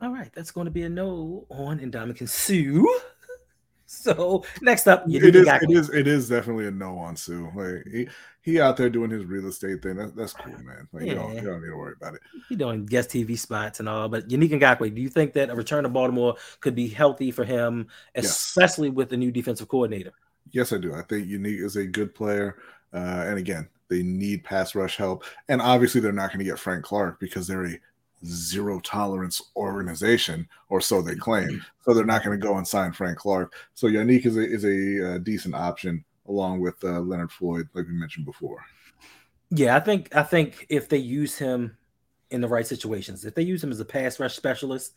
[0.00, 2.86] All right, that's going to be a no on Ndamukong Suh.
[3.92, 7.50] So next up, it is, it is it is definitely a no on Suh.
[7.56, 8.08] Like he,
[8.40, 9.96] he out there doing his real estate thing.
[9.96, 10.86] That, that's cool, man.
[10.92, 11.08] Like, yeah.
[11.08, 12.20] you, don't, you don't need to worry about it.
[12.48, 14.08] He doing guest TV spots and all.
[14.08, 17.44] But Yannick Ngakoue, do you think that a return to Baltimore could be healthy for
[17.44, 18.96] him, especially yes.
[18.96, 20.12] with the new defensive coordinator?
[20.52, 20.94] Yes, I do.
[20.94, 22.58] I think Yannick is a good player.
[22.92, 25.24] Uh, and again, they need pass rush help.
[25.48, 27.80] And obviously, they're not going to get Frank Clark because they're a
[28.24, 31.64] zero tolerance organization, or so they claim.
[31.84, 33.54] So they're not going to go and sign Frank Clark.
[33.74, 37.86] So Yannick is a is a uh, decent option along with uh, Leonard Floyd, like
[37.86, 38.64] we mentioned before.
[39.50, 41.76] Yeah, I think I think if they use him
[42.30, 44.92] in the right situations, if they use him as a pass rush specialist,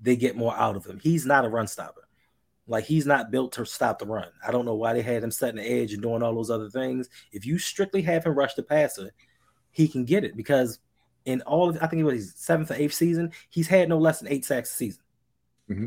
[0.00, 1.00] they get more out of him.
[1.02, 2.06] He's not a run stopper.
[2.68, 4.28] Like he's not built to stop the run.
[4.46, 6.68] I don't know why they had him setting the edge and doing all those other
[6.68, 7.08] things.
[7.32, 9.12] If you strictly have him rush the passer,
[9.70, 10.80] he can get it because
[11.26, 13.98] in all of I think it was his seventh or eighth season, he's had no
[13.98, 15.02] less than eight sacks a season.
[15.68, 15.86] Mm-hmm.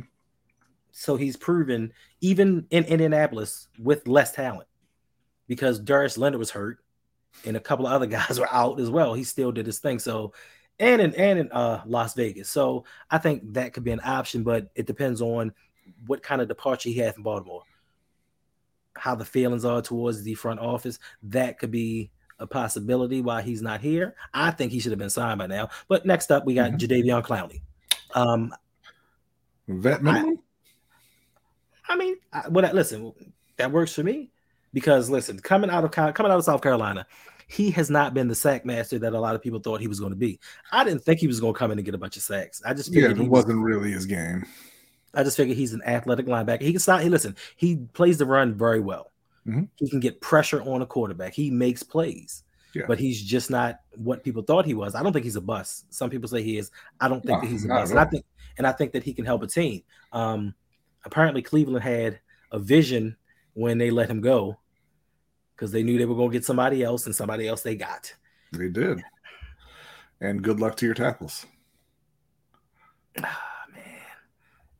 [0.91, 4.67] So he's proven even in Indianapolis with less talent
[5.47, 6.79] because Darius Leonard was hurt
[7.45, 9.13] and a couple of other guys were out as well.
[9.13, 9.97] He still did his thing.
[9.97, 10.33] So
[10.79, 12.49] and in and in uh, Las Vegas.
[12.49, 15.53] So I think that could be an option, but it depends on
[16.05, 17.63] what kind of departure he had from Baltimore,
[18.95, 20.99] how the feelings are towards the front office.
[21.23, 24.15] That could be a possibility why he's not here.
[24.33, 25.69] I think he should have been signed by now.
[25.87, 26.77] But next up, we got mm-hmm.
[26.77, 27.61] Jadeveon Clowney.
[28.13, 28.53] Um,
[29.67, 30.39] Vet minimum.
[31.87, 32.73] I, I mean, I, what?
[32.73, 33.13] Listen,
[33.57, 34.31] that works for me
[34.73, 37.05] because listen, coming out of coming out of South Carolina,
[37.47, 39.99] he has not been the sack master that a lot of people thought he was
[39.99, 40.39] going to be.
[40.71, 42.61] I didn't think he was going to come in and get a bunch of sacks.
[42.65, 44.45] I just yeah, it wasn't was, really his game.
[45.13, 46.61] I just figured he's an athletic linebacker.
[46.61, 47.01] He can stop.
[47.01, 49.11] He listen, he plays the run very well.
[49.47, 49.63] Mm-hmm.
[49.75, 51.33] He can get pressure on a quarterback.
[51.33, 52.43] He makes plays.
[52.73, 52.83] Yeah.
[52.87, 54.93] But he's just not what people thought he was.
[54.93, 55.91] I don't think he's a bust.
[55.91, 56.69] Some people say he is.
[56.99, 57.91] I don't think no, that he's a bust.
[57.91, 58.25] And I think
[58.57, 59.81] and I think that he can help a team.
[60.11, 60.53] Um,
[61.03, 62.19] apparently Cleveland had
[62.51, 63.15] a vision
[63.53, 64.59] when they let him go
[65.55, 68.13] because they knew they were going to get somebody else and somebody else they got.
[68.51, 69.01] They did.
[70.21, 71.45] And good luck to your tackles.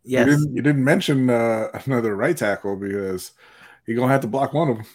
[0.04, 0.28] Yes.
[0.28, 3.32] You didn't, you didn't mention uh, another right tackle because
[3.90, 4.86] he's gonna have to block one of them.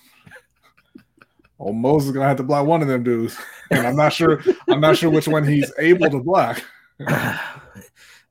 [1.59, 3.37] Oh, Moses is gonna have to block one of them dudes,
[3.71, 4.43] and I'm not sure.
[4.69, 6.63] I'm not sure which one he's able to block.
[7.01, 7.39] yeah,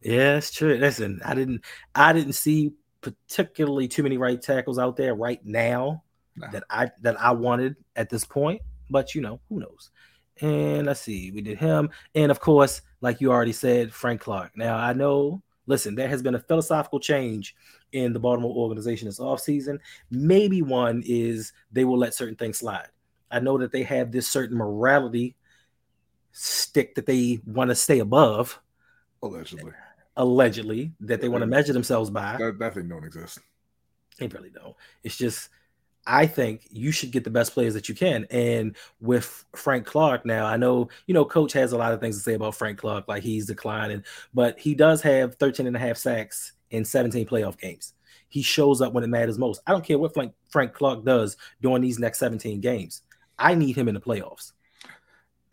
[0.01, 0.75] it's true.
[0.75, 1.63] Listen, I didn't.
[1.95, 6.03] I didn't see particularly too many right tackles out there right now
[6.35, 6.49] nah.
[6.51, 8.61] that I that I wanted at this point.
[8.89, 9.91] But you know, who knows?
[10.41, 14.51] And let's see, we did him, and of course, like you already said, Frank Clark.
[14.55, 17.55] Now I know Listen, there has been a philosophical change
[17.91, 19.79] in the Baltimore organization this offseason.
[20.11, 22.87] Maybe one is they will let certain things slide.
[23.31, 25.35] I know that they have this certain morality
[26.31, 28.59] stick that they want to stay above.
[29.21, 29.71] Allegedly.
[30.17, 32.35] Allegedly, that they want to measure themselves by.
[32.37, 33.39] That, that thing don't exist.
[34.19, 34.75] They really don't.
[35.03, 35.49] It's just
[36.05, 38.25] I think you should get the best players that you can.
[38.29, 42.17] And with Frank Clark now, I know, you know, coach has a lot of things
[42.17, 45.79] to say about Frank Clark, like he's declining, but he does have 13 and a
[45.79, 47.93] half sacks in 17 playoff games.
[48.27, 49.61] He shows up when it matters most.
[49.65, 53.03] I don't care what Frank, Frank Clark does during these next 17 games.
[53.39, 54.51] I need him in the playoffs.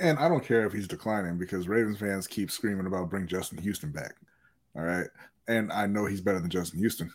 [0.01, 3.59] And I don't care if he's declining because Ravens fans keep screaming about bring Justin
[3.59, 4.15] Houston back.
[4.75, 5.07] All right.
[5.47, 7.13] And I know he's better than Justin Houston.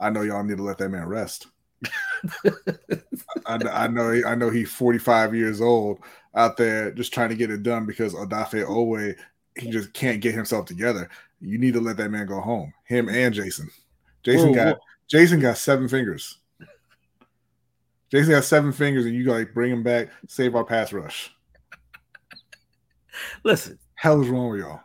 [0.00, 1.48] I know y'all need to let that man rest.
[3.46, 5.98] I, I, know I know he's 45 years old
[6.34, 9.14] out there just trying to get it done because Odafe Oweh
[9.56, 11.08] he just can't get himself together.
[11.40, 12.72] You need to let that man go home.
[12.84, 13.70] Him and Jason.
[14.22, 14.82] Jason whoa, got whoa.
[15.08, 16.38] Jason got seven fingers.
[18.10, 21.32] Jason got seven fingers, and you got like bring him back, save our pass rush.
[23.44, 24.80] Listen, hell is wrong with y'all.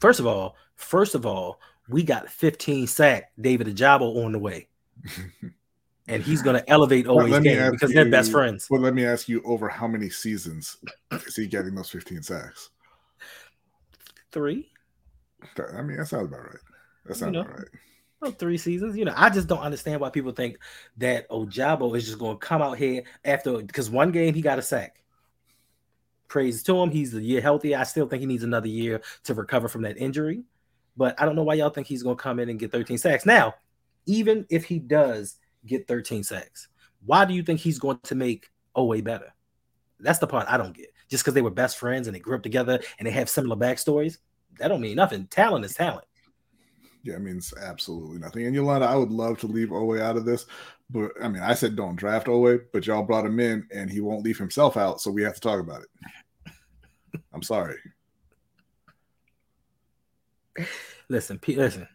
[0.00, 4.68] First of all, first of all, we got 15 sack David Ojabo on the way.
[6.08, 8.68] and he's going to elevate always game because you, they're best friends.
[8.70, 10.76] Well, let me ask you: over how many seasons
[11.12, 12.70] is he getting those 15 sacks?
[14.32, 14.70] Three.
[15.76, 16.58] I mean, that sounds about right.
[17.06, 17.68] That sounds you know, about right.
[18.20, 18.96] Well, three seasons.
[18.96, 20.58] You know, I just don't understand why people think
[20.98, 24.58] that Ojabo is just going to come out here after because one game he got
[24.58, 25.02] a sack.
[26.28, 26.90] Praise to him.
[26.90, 27.74] He's a year healthy.
[27.74, 30.42] I still think he needs another year to recover from that injury.
[30.96, 32.98] But I don't know why y'all think he's going to come in and get 13
[32.98, 33.26] sacks.
[33.26, 33.54] Now,
[34.06, 35.36] even if he does
[35.66, 36.68] get 13 sacks.
[37.04, 39.32] Why do you think he's going to make Oweh better?
[40.00, 40.92] That's the part I don't get.
[41.08, 43.56] Just because they were best friends and they grew up together and they have similar
[43.56, 44.18] backstories,
[44.58, 45.26] that don't mean nothing.
[45.26, 46.06] Talent is talent.
[47.02, 48.46] Yeah, it means absolutely nothing.
[48.46, 50.46] And Yolanda, I would love to leave Oweh out of this,
[50.90, 54.00] but I mean, I said don't draft Oweh, but y'all brought him in and he
[54.00, 55.88] won't leave himself out, so we have to talk about it.
[57.32, 57.76] I'm sorry.
[61.08, 61.86] Listen, listen.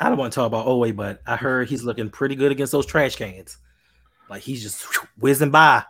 [0.00, 2.72] I don't want to talk about Oweh, but I heard he's looking pretty good against
[2.72, 3.58] those trash cans.
[4.30, 4.82] Like he's just
[5.18, 5.84] whizzing by.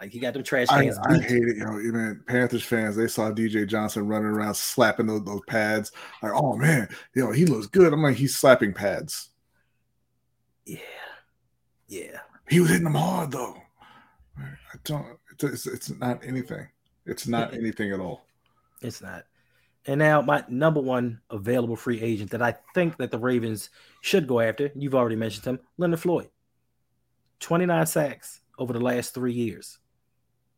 [0.00, 0.96] Like he got them trash cans.
[0.98, 1.80] I, I hate it, you know.
[1.80, 5.90] Even Panthers fans, they saw DJ Johnson running around slapping those, those pads.
[6.22, 7.92] Like, oh man, you know, he looks good.
[7.92, 9.30] I'm like, he's slapping pads.
[10.64, 10.78] Yeah,
[11.88, 12.20] yeah.
[12.48, 13.56] He was hitting them hard though.
[14.38, 15.18] I don't.
[15.42, 16.68] It's, it's not anything.
[17.06, 18.24] It's not anything at all.
[18.82, 19.24] It's not.
[19.88, 23.70] And now my number one available free agent that I think that the Ravens
[24.02, 26.28] should go after, you've already mentioned him, Leonard Floyd.
[27.40, 29.78] 29 sacks over the last three years.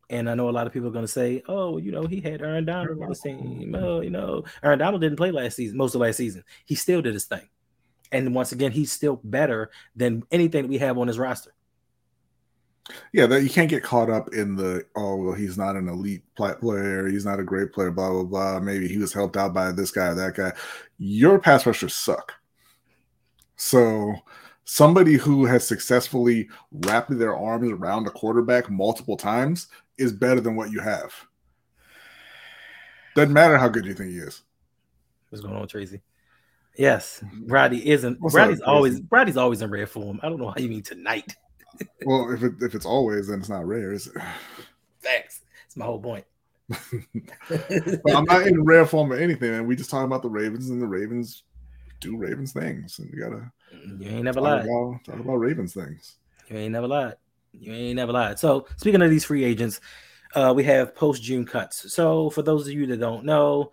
[0.09, 2.21] And I know a lot of people are going to say, oh, you know, he
[2.21, 3.77] had Aaron Donald on the team.
[3.79, 6.43] Oh, you know, Aaron Donald didn't play last season, most of last season.
[6.65, 7.49] He still did his thing.
[8.11, 11.55] And once again, he's still better than anything that we have on his roster.
[13.13, 16.23] Yeah, that you can't get caught up in the oh well he's not an elite
[16.37, 18.61] player, he's not a great player, blah blah blah.
[18.61, 20.53] Maybe he was helped out by this guy or that guy.
[20.99, 22.33] Your pass rushers suck.
[23.57, 24.15] So
[24.65, 30.57] somebody who has successfully wrapped their arms around a quarterback multiple times is better than
[30.57, 31.13] what you have.
[33.15, 34.43] Doesn't matter how good you think he is.
[35.29, 36.01] What's going on, Tracy?
[36.77, 38.21] Yes, Brady isn't.
[38.21, 40.21] What's Brady's always Brady's always in rare form.
[40.23, 41.37] I don't know how you mean tonight
[42.05, 44.15] well, if it, if it's always, then it's not rare, is it?
[45.01, 45.41] Thanks.
[45.65, 46.25] That's my whole point.
[46.69, 50.71] but I'm not in rare form or anything, and we just talking about the Ravens,
[50.71, 51.43] and the Ravens
[52.01, 53.51] do Ravens things, and we gotta.
[53.99, 54.65] You ain't never lied.
[54.65, 56.17] About, talk about Ravens things.
[56.49, 57.15] You ain't never lied.
[57.53, 58.39] You ain't never lied.
[58.39, 59.81] So speaking of these free agents,
[60.35, 61.93] uh, we have post June cuts.
[61.93, 63.73] So for those of you that don't know,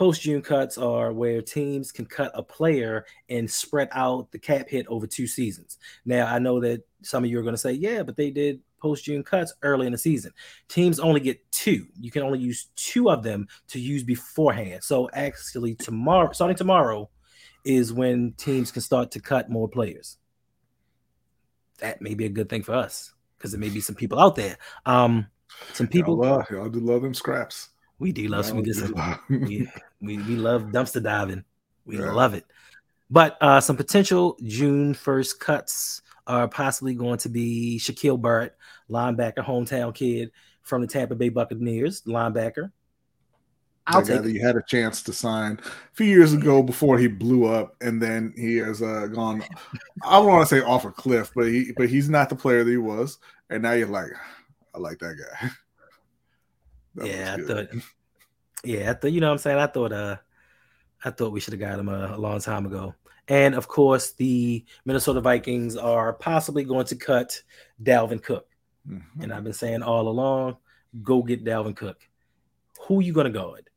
[0.00, 4.66] Post June cuts are where teams can cut a player and spread out the cap
[4.66, 5.76] hit over two seasons.
[6.06, 8.60] Now, I know that some of you are going to say, yeah, but they did
[8.80, 10.32] post June cuts early in the season.
[10.68, 11.86] Teams only get two.
[12.00, 14.82] You can only use two of them to use beforehand.
[14.82, 17.10] So, actually, tomorrow, starting tomorrow,
[17.64, 20.16] is when teams can start to cut more players.
[21.78, 24.36] That may be a good thing for us because there may be some people out
[24.36, 24.58] there.
[24.86, 25.26] Um,
[25.72, 26.14] some people.
[26.22, 27.70] Y'all, love, y'all do love them scraps.
[27.98, 28.62] We do love some
[29.28, 29.68] we,
[30.00, 31.44] we love dumpster diving.
[31.84, 32.12] We yeah.
[32.12, 32.44] love it.
[33.10, 38.56] But uh, some potential June 1st cuts are possibly going to be Shaquille Barrett,
[38.88, 40.30] linebacker, hometown kid
[40.62, 42.70] from the Tampa Bay Buccaneers, linebacker.
[43.86, 47.08] I'll take that you had a chance to sign a few years ago before he
[47.08, 49.42] blew up, and then he has uh, gone.
[50.04, 52.62] I don't want to say off a cliff, but he but he's not the player
[52.62, 54.10] that he was, and now you're like,
[54.74, 55.50] I like that guy.
[56.96, 57.68] That yeah, I thought.
[58.64, 59.12] Yeah, I thought.
[59.12, 59.92] You know, what I'm saying, I thought.
[59.92, 60.16] Uh,
[61.04, 62.96] I thought we should have got him a, a, long time ago.
[63.30, 67.40] And of course, the Minnesota Vikings are possibly going to cut
[67.82, 68.48] Dalvin Cook.
[68.86, 69.22] Mm-hmm.
[69.22, 70.56] And I've been saying all along,
[71.02, 72.00] go get Dalvin Cook.
[72.86, 73.70] Who are you going to guard?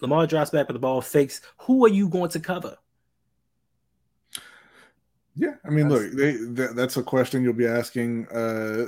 [0.00, 1.42] Lamar drops back with the ball, fakes.
[1.58, 2.78] Who are you going to cover?
[5.34, 8.26] Yeah, I mean, that's, look, they, that's a question you'll be asking.
[8.28, 8.86] Uh,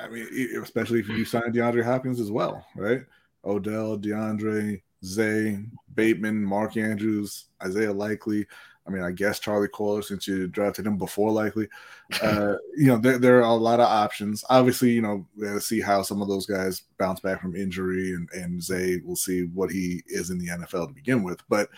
[0.00, 0.26] I mean,
[0.62, 3.02] especially if you sign DeAndre Hopkins as well, right?
[3.44, 5.58] Odell, DeAndre, Zay,
[5.94, 8.46] Bateman, Mark Andrews, Isaiah Likely.
[8.86, 11.68] I mean, I guess Charlie Kolar since you drafted him before Likely.
[12.22, 14.44] Uh, you know, there, there, are a lot of options.
[14.50, 17.56] Obviously, you know, we have to see how some of those guys bounce back from
[17.56, 21.40] injury, and and Zay will see what he is in the NFL to begin with.
[21.48, 21.70] But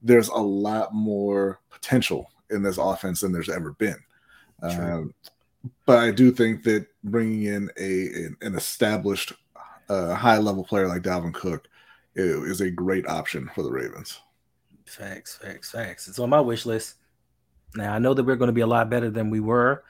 [0.00, 3.98] there's a lot more potential in this offense than there's ever been.
[4.62, 5.12] Um,
[5.84, 9.34] but I do think that bringing in a an established
[9.90, 11.68] uh, high level player like Dalvin Cook
[12.16, 14.20] is a great option for the Ravens.
[14.86, 16.08] Facts, facts, facts.
[16.08, 16.94] It's on my wish list.
[17.74, 19.84] Now I know that we're going to be a lot better than we were,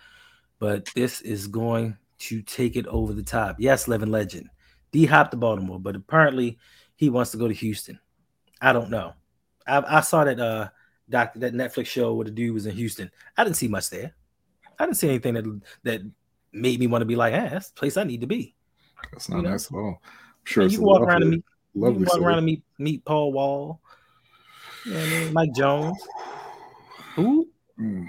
[0.59, 3.57] but this is going to take it over the top.
[3.59, 4.49] Yes, living legend.
[4.93, 6.59] D hop to Baltimore, but apparently
[6.97, 7.99] he wants to go to Houston.
[8.61, 9.13] I don't know.
[9.67, 10.69] I, I saw that uh
[11.09, 13.11] doctor that Netflix show where the dude was in Houston.
[13.37, 14.15] I didn't see much there.
[14.79, 16.01] I didn't see anything that that
[16.53, 18.55] made me want to be like, ah, that's the place I need to be.
[19.13, 20.01] That's not you nice at all.
[20.03, 21.45] I'm sure you walk around and meet
[21.77, 23.81] you walk around and meet meet Paul Wall.
[24.85, 25.33] You know I mean?
[25.33, 25.99] Mike Jones.
[27.17, 27.49] Who?
[27.79, 28.07] Mm.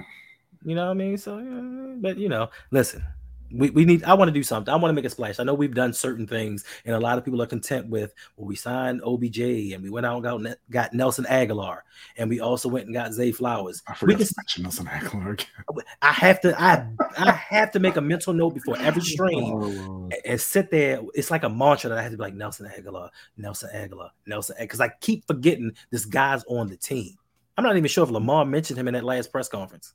[0.63, 1.17] You know what I mean?
[1.17, 3.03] So, yeah, but you know, listen,
[3.51, 4.73] we, we need i want to do something.
[4.73, 5.39] I want to make a splash.
[5.39, 8.47] I know we've done certain things and a lot of people are content with well
[8.47, 11.79] we signed obj and we went out and got, got nelson agholor
[12.17, 13.81] and we also went and got zay flowers.
[13.87, 15.85] I forgot can, to mention nelson agholor again.
[16.01, 20.09] I have to i i have to make a mental note before every stream oh,
[20.11, 21.01] and, and, sit there.
[21.13, 24.55] It's like a mantra that i have to be like nelson agholor nelson agholor nelson
[24.59, 27.15] because i keep forgetting this guy's on the team.
[27.57, 29.93] I'm not even sure if lamar mentioned him in that last press conference.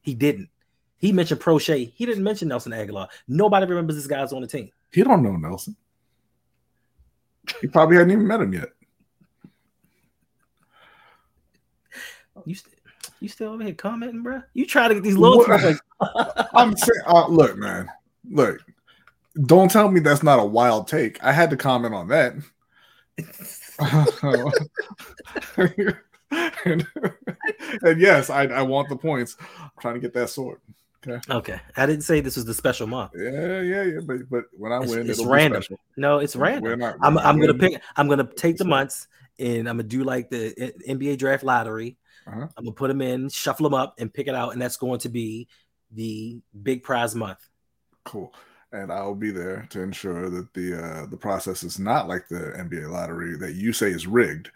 [0.00, 0.48] He didn't
[1.02, 1.92] he mentioned Proche.
[1.92, 3.08] He didn't mention Nelson Agholor.
[3.26, 4.70] Nobody remembers this guy's on the team.
[4.92, 5.74] He don't know Nelson.
[7.60, 8.68] He probably hadn't even met him yet.
[12.46, 12.76] You, st-
[13.18, 14.42] you still over here commenting, bro?
[14.54, 15.44] You try to get these low.
[16.54, 17.88] I'm saying, uh, look, man,
[18.30, 18.60] look.
[19.44, 21.22] Don't tell me that's not a wild take.
[21.24, 22.34] I had to comment on that.
[26.64, 26.86] and,
[27.82, 29.36] and, yes, I, I want the points.
[29.60, 30.60] I'm trying to get that sword.
[31.06, 31.20] Okay.
[31.32, 31.60] Okay.
[31.76, 33.12] I didn't say this was the special month.
[33.14, 34.00] Yeah, yeah, yeah.
[34.04, 35.62] But but when I it's, win, it's random.
[35.96, 36.78] No, it's random.
[36.78, 37.80] Not, I'm I'm gonna pick.
[37.96, 41.96] I'm gonna take the months and I'm gonna do like the NBA draft lottery.
[42.26, 42.46] Uh-huh.
[42.56, 45.00] I'm gonna put them in, shuffle them up, and pick it out, and that's going
[45.00, 45.48] to be
[45.90, 47.38] the big prize month.
[48.04, 48.32] Cool.
[48.72, 52.54] And I'll be there to ensure that the uh, the process is not like the
[52.56, 54.50] NBA lottery that you say is rigged.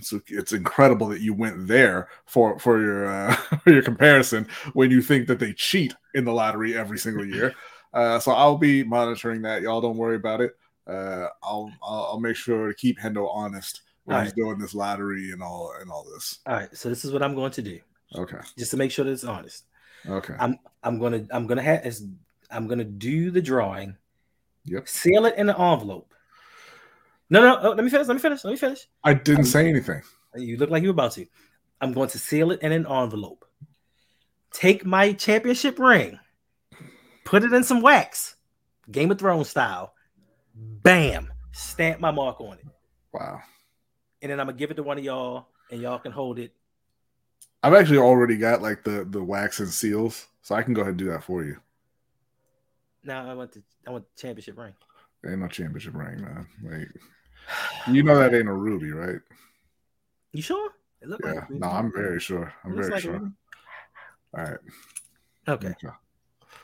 [0.00, 4.90] So it's incredible that you went there for for your uh, for your comparison when
[4.90, 7.54] you think that they cheat in the lottery every single year.
[7.94, 9.60] Uh, so I'll be monitoring that.
[9.60, 10.56] Y'all don't worry about it.
[10.86, 14.36] Uh, I'll, I'll, I'll make sure to keep Hendo honest when all he's right.
[14.36, 16.38] doing this lottery and all and all this.
[16.46, 16.74] All right.
[16.74, 17.80] So this is what I'm going to do.
[18.14, 18.38] Okay.
[18.58, 19.64] Just to make sure that it's honest.
[20.08, 20.34] Okay.
[20.38, 21.86] I'm I'm gonna I'm gonna have
[22.50, 23.96] I'm gonna do the drawing.
[24.64, 24.88] Yep.
[24.88, 26.11] Seal it in an envelope.
[27.32, 28.06] No, no, oh, let me finish.
[28.06, 28.44] Let me finish.
[28.44, 28.86] Let me finish.
[29.02, 30.02] I didn't I'm, say anything.
[30.36, 31.24] You look like you were about to.
[31.80, 33.46] I'm going to seal it in an envelope.
[34.52, 36.20] Take my championship ring,
[37.24, 38.36] put it in some wax,
[38.90, 39.94] Game of Thrones style.
[40.54, 41.32] Bam!
[41.52, 42.66] Stamp my mark on it.
[43.14, 43.40] Wow.
[44.20, 46.52] And then I'm gonna give it to one of y'all, and y'all can hold it.
[47.62, 50.90] I've actually already got like the the wax and seals, so I can go ahead
[50.90, 51.56] and do that for you.
[53.02, 54.74] Now I want the I want the championship ring.
[55.26, 56.46] Ain't no championship ring, man.
[56.62, 56.88] Like
[57.90, 59.20] you know that ain't a ruby, right?
[60.32, 60.70] You sure?
[61.00, 61.32] It look yeah.
[61.32, 62.52] Like no, I'm very sure.
[62.64, 63.32] I'm very like sure.
[64.36, 64.58] All right.
[65.48, 65.68] Okay.
[65.68, 65.88] okay.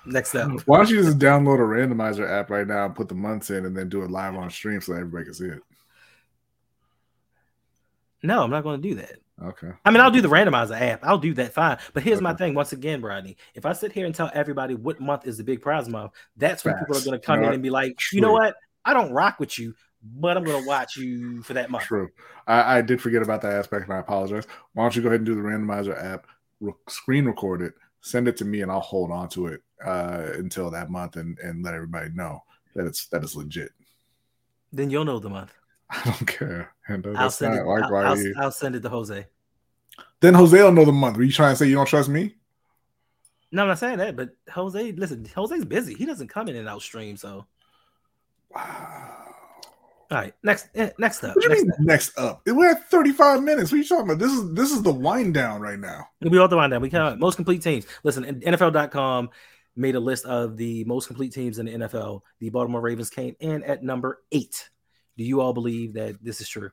[0.06, 0.60] Next up.
[0.66, 3.66] Why don't you just download a randomizer app right now and put the months in
[3.66, 5.62] and then do it live on stream so everybody can see it?
[8.22, 9.16] No, I'm not going to do that.
[9.42, 9.70] Okay.
[9.84, 11.04] I mean, I'll do the randomizer app.
[11.04, 11.78] I'll do that fine.
[11.92, 12.24] But here's okay.
[12.24, 13.36] my thing once again, Rodney.
[13.54, 16.64] If I sit here and tell everybody what month is the big prize month, that's
[16.64, 18.56] when people are going to come in and be like, you know what?
[18.84, 21.84] I don't rock with you, but I'm going to watch you for that month.
[21.84, 22.08] True.
[22.46, 24.46] I, I, did forget about that aspect, and I apologize.
[24.72, 26.26] Why don't you go ahead and do the randomizer app,
[26.60, 30.28] re- screen record it, send it to me, and I'll hold on to it uh,
[30.34, 32.42] until that month and, and let everybody know
[32.74, 33.70] that it's that is legit.
[34.72, 35.52] Then you'll know the month.
[35.90, 36.74] I don't care.
[37.16, 39.26] I'll send, it, like, I'll, I'll, I'll send it to Jose.
[40.20, 41.18] Then Jose will know the month.
[41.18, 42.34] Are you trying to say you don't trust me?
[43.50, 45.94] No, I'm not saying that, but Jose, listen, Jose's busy.
[45.94, 47.46] He doesn't come in and out stream, so.
[48.50, 49.17] Wow.
[50.10, 51.36] All right, next eh, next up.
[51.36, 51.78] What do you next mean up.
[51.80, 52.42] next up?
[52.46, 53.70] We're at 35 minutes.
[53.70, 54.18] What are you talking about?
[54.18, 56.08] This is this is the wind down right now.
[56.22, 56.80] We all the wind down.
[56.80, 57.86] We count most complete teams.
[58.04, 59.28] Listen, NFL.com
[59.76, 62.22] made a list of the most complete teams in the NFL.
[62.40, 64.70] The Baltimore Ravens came in at number eight.
[65.18, 66.70] Do you all believe that this is true?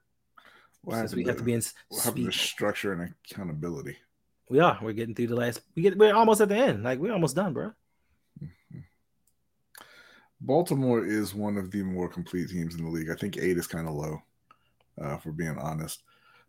[0.84, 1.64] What Since we to, have to be in
[2.04, 3.98] happened structure and accountability?
[4.50, 4.80] We are.
[4.82, 5.60] We're getting through the last.
[5.76, 5.98] We get.
[5.98, 6.84] We're almost at the end.
[6.84, 7.74] Like we're almost done, bro.
[10.46, 13.10] Baltimore is one of the more complete teams in the league.
[13.10, 14.22] I think eight is kind of low,
[15.02, 16.04] uh, for being honest.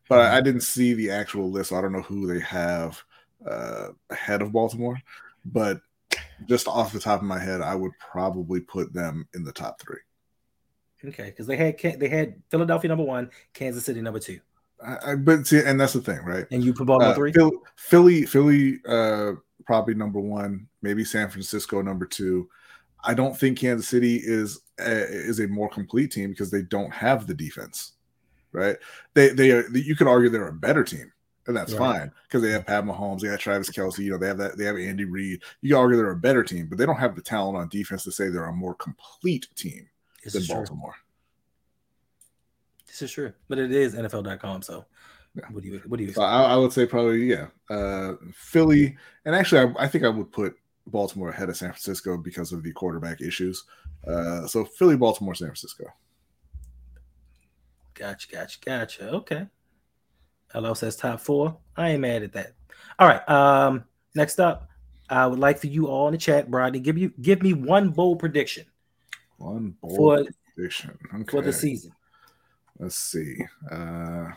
[0.09, 0.21] But.
[0.21, 1.71] I, I, didn't see the actual list.
[1.71, 3.03] So I don't know who they have
[3.45, 4.99] uh, ahead of Baltimore.
[5.45, 5.81] But
[6.47, 9.81] just off the top of my head, I would probably put them in the top
[9.81, 9.99] three.
[11.05, 14.41] Okay, because they had they had Philadelphia number one, Kansas City number two.
[14.85, 16.47] I, I, but see, and that's the thing, right?
[16.51, 17.33] And you put Baltimore uh, three.
[17.77, 19.33] Philly, Philly, uh,
[19.65, 20.69] probably number one.
[20.83, 22.49] Maybe San Francisco number two.
[23.07, 26.93] I don't think Kansas City is a, is a more complete team because they don't
[26.93, 27.93] have the defense,
[28.53, 28.77] right?
[29.15, 29.69] They they are.
[29.71, 31.13] You could argue they're a better team,
[31.47, 32.01] and that's right.
[32.01, 34.59] fine because they have Pat Mahomes, they have Travis Kelce, you know, they have that,
[34.59, 35.43] they have Andy Reid.
[35.63, 38.05] You can argue they're a better team, but they don't have the talent on defense
[38.05, 39.89] to say they're a more complete team
[40.25, 40.93] this than Baltimore.
[40.93, 41.03] True.
[42.87, 44.63] This is true, but it is NFL.com.
[44.63, 44.85] So,
[45.35, 45.45] yeah.
[45.51, 46.13] what do you what do you?
[46.13, 50.09] So I, I, would say probably yeah, uh, Philly, and actually, I, I, think I
[50.09, 53.65] would put Baltimore ahead of San Francisco because of the quarterback issues.
[54.07, 55.85] Uh, so Philly, Baltimore, San Francisco.
[57.95, 59.09] Gotcha, gotcha, gotcha.
[59.09, 59.47] Okay.
[60.53, 61.57] Hello says top four.
[61.77, 62.53] I ain't mad at that.
[62.99, 63.29] All right.
[63.29, 63.85] Um,
[64.15, 64.69] next up,
[65.09, 67.91] I would like for you all in the chat, Brody, give you give me one
[67.91, 68.67] bold prediction.
[69.39, 70.25] One bold for,
[70.55, 71.25] prediction okay.
[71.31, 71.93] for the season.
[72.79, 73.37] Let's see.
[73.71, 74.29] Uh,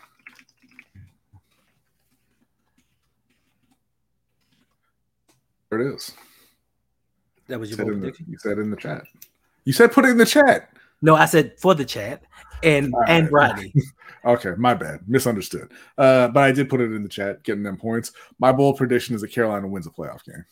[5.70, 6.14] there it is.
[7.50, 8.26] That was your bold prediction.
[8.28, 9.04] The, you said in the chat.
[9.66, 10.70] You said put it in the chat.
[11.02, 12.24] No, I said for the chat
[12.64, 13.10] and right.
[13.10, 13.74] and Rodney.
[14.26, 15.72] okay, my bad, misunderstood.
[15.98, 18.12] Uh, but I did put it in the chat, getting them points.
[18.40, 20.46] My bold prediction is that Carolina wins a playoff game.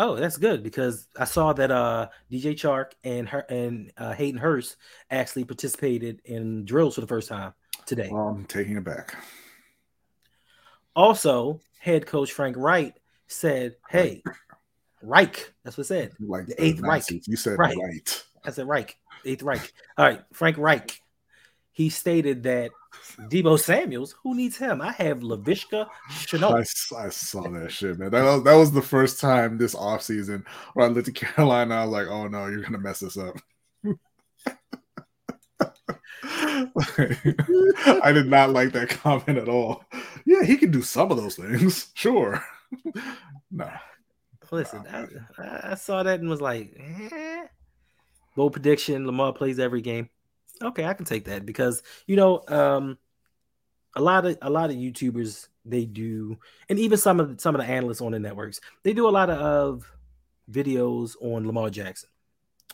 [0.00, 4.40] Oh, that's good because I saw that uh, DJ Chark and her and uh, Hayden
[4.40, 4.76] Hurst
[5.10, 7.52] actually participated in drills for the first time
[7.84, 8.08] today.
[8.10, 9.16] Well, I'm taking it back.
[10.94, 12.94] Also, head coach Frank Wright
[13.26, 14.22] said, "Hey,
[15.02, 16.12] Reich, that's what said.
[16.20, 17.04] Like the eighth Reich.
[17.26, 17.76] You said right.
[17.76, 18.24] right.
[18.44, 19.72] I said Reich, eighth Reich.
[19.96, 21.00] All right, Frank Reich.
[21.72, 22.72] He stated that
[23.30, 24.80] Deebo Samuel's, who needs him?
[24.80, 26.54] I have Laviska Shenault.
[26.96, 28.10] I, I, saw that shit, man.
[28.10, 30.44] That was, that was the first time this offseason
[30.74, 31.76] where I looked at Carolina.
[31.76, 33.36] I was like, oh no, you're gonna mess this up.
[36.24, 39.84] I did not like that comment at all.
[40.24, 42.42] Yeah, he can do some of those things, sure.
[43.50, 43.70] no.
[44.50, 47.46] Listen, I, I, saw that and was like, eh.
[48.34, 49.06] bold prediction.
[49.06, 50.08] Lamar plays every game
[50.62, 52.98] okay, I can take that because you know, um,
[53.94, 56.38] a lot of a lot of YouTubers they do,
[56.68, 59.10] and even some of the, some of the analysts on the networks they do a
[59.10, 59.90] lot of
[60.50, 62.08] videos on Lamar Jackson.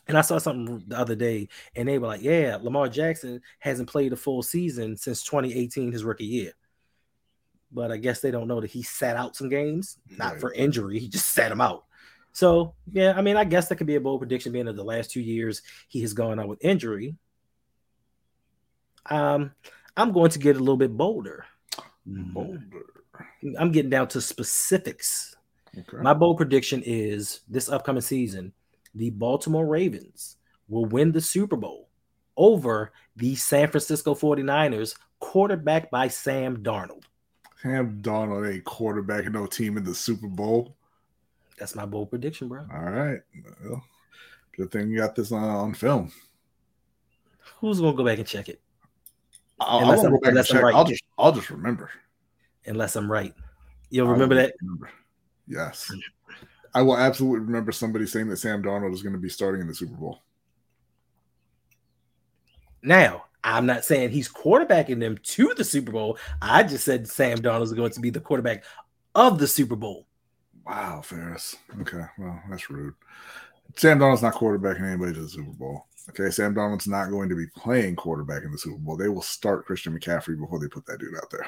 [0.07, 3.89] And I saw something the other day, and they were like, "Yeah, Lamar Jackson hasn't
[3.89, 6.53] played a full season since 2018, his rookie year."
[7.75, 10.41] But I guess they don't know that he sat out some games, not right.
[10.41, 10.99] for injury.
[11.01, 11.85] He just sat them out.
[12.33, 14.85] So yeah, I mean, I guess that could be a bold prediction, being that the
[14.85, 17.17] last two years he has gone out with injury.
[19.07, 19.53] Um,
[19.97, 21.47] I'm going to get a little bit bolder.
[22.07, 22.61] Bolder.
[23.59, 25.37] I'm getting down to specifics.
[25.77, 26.03] Okay.
[26.03, 28.53] My bold prediction is this upcoming season,
[28.95, 30.37] the Baltimore Ravens
[30.69, 31.89] will win the Super Bowl
[32.37, 37.05] over the San Francisco 49ers, quarterback by Sam Darnold.
[37.65, 40.77] Sam Darnold ain't quarterback no team in the Super Bowl.
[41.59, 42.67] That's my bold prediction, bro.
[42.71, 43.21] All right.
[43.65, 43.83] Well,
[44.55, 46.13] good thing you got this on, on film.
[47.61, 48.61] Who's gonna go back and check it?
[49.59, 50.63] I'll, I'll go back and check.
[50.63, 50.75] Right.
[50.75, 51.91] I'll just I'll just remember.
[52.67, 53.35] Unless I'm right.
[53.89, 54.55] You'll remember that?
[54.61, 54.91] Remember.
[55.49, 55.91] Yes.
[56.75, 59.69] I will absolutely remember somebody saying that Sam Donald is going to be starting in
[59.69, 60.21] the Super Bowl.
[62.83, 66.19] Now, I'm not saying he's quarterbacking them to the Super Bowl.
[66.41, 68.65] I just said Sam Darnold is going to be the quarterback
[69.15, 70.07] of the Super Bowl.
[70.67, 71.55] Wow, Ferris.
[71.83, 72.95] Okay, well, that's rude.
[73.77, 75.87] Sam Donald's not quarterbacking anybody to the Super Bowl.
[76.09, 78.97] Okay, Sam Donald's not going to be playing quarterback in the Super Bowl.
[78.97, 81.47] They will start Christian McCaffrey before they put that dude out there.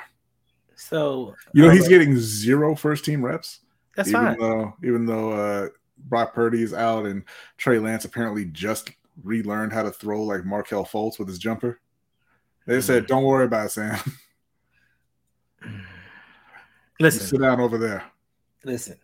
[0.74, 3.60] So you know he's getting zero first team reps.
[3.96, 4.38] That's even fine.
[4.38, 7.24] Though, even though uh, Brock Purdy is out and
[7.56, 8.90] Trey Lance apparently just
[9.22, 11.80] relearned how to throw like Markelle Fultz with his jumper.
[12.66, 13.06] They said.
[13.06, 13.98] "Don't worry about it, Sam.
[17.00, 18.04] Listen, sit down over there."
[18.64, 18.98] Listen,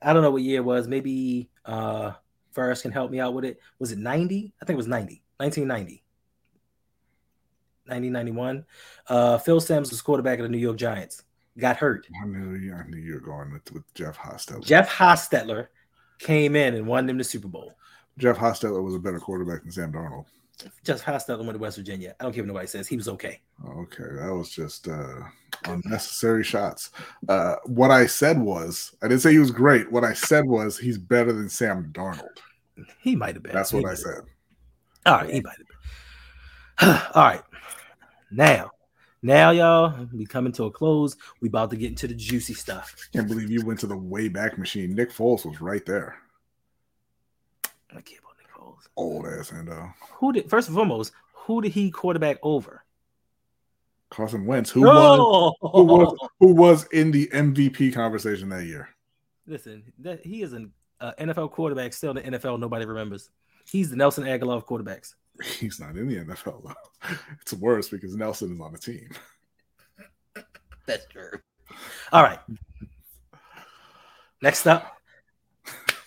[0.00, 0.88] I don't know what year it was.
[0.88, 2.12] Maybe uh
[2.52, 3.60] Ferris can help me out with it.
[3.78, 4.52] Was it 90?
[4.60, 6.02] I think it was 90, 1990.
[7.84, 8.64] 1991.
[9.06, 11.22] Uh, Phil Simms was quarterback of the New York Giants.
[11.56, 12.06] Got hurt.
[12.20, 14.64] I knew, I knew you were going with, with Jeff Hostetler.
[14.64, 15.68] Jeff Hostetler
[16.18, 17.74] came in and won them the Super Bowl.
[18.18, 20.26] Jeff Hostetler was a better quarterback than Sam Darnold.
[20.84, 22.14] Just Hostetler went to West Virginia.
[22.18, 22.88] I don't care what nobody says.
[22.88, 23.40] He was okay.
[23.64, 25.20] Okay, that was just uh,
[25.64, 26.90] unnecessary shots.
[27.28, 29.90] Uh, what I said was, I didn't say he was great.
[29.90, 32.38] What I said was he's better than Sam Darnold.
[33.00, 33.52] He might have been.
[33.52, 34.22] That's what I said.
[35.06, 37.02] All right, he might have been.
[37.14, 37.42] All right,
[38.30, 38.70] now,
[39.22, 41.16] now, y'all, we coming to a close.
[41.40, 42.94] We about to get into the juicy stuff.
[43.12, 44.94] Can't believe you went to the way back machine.
[44.94, 46.16] Nick Foles was right there.
[47.90, 48.22] I can't
[48.78, 49.92] believe Old ass Endo.
[50.14, 51.12] Who did first and foremost?
[51.32, 52.84] Who did he quarterback over?
[54.10, 58.88] Carson Wentz, who was who was who was in the MVP conversation that year.
[59.46, 62.58] Listen, that he is an uh, NFL quarterback still in the NFL.
[62.58, 63.30] Nobody remembers.
[63.70, 65.14] He's the Nelson Agholor of quarterbacks.
[65.58, 67.14] He's not in the NFL though.
[67.40, 69.08] It's worse because Nelson is on the team.
[70.86, 71.30] That's true.
[72.12, 72.40] All right.
[74.40, 74.97] Next up,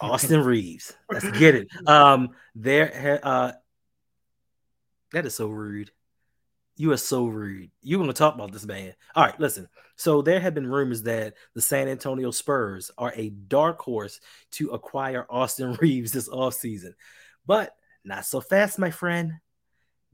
[0.01, 0.93] Austin Reaves.
[1.09, 1.67] Let's get it.
[1.87, 3.19] Um, there.
[3.23, 3.51] Uh,
[5.11, 5.91] that is so rude.
[6.77, 7.69] You are so rude.
[7.81, 8.93] You want to talk about this man?
[9.15, 9.67] All right, listen.
[9.97, 14.19] So there have been rumors that the San Antonio Spurs are a dark horse
[14.51, 16.93] to acquire Austin Reaves this offseason.
[17.45, 19.33] But not so fast, my friend.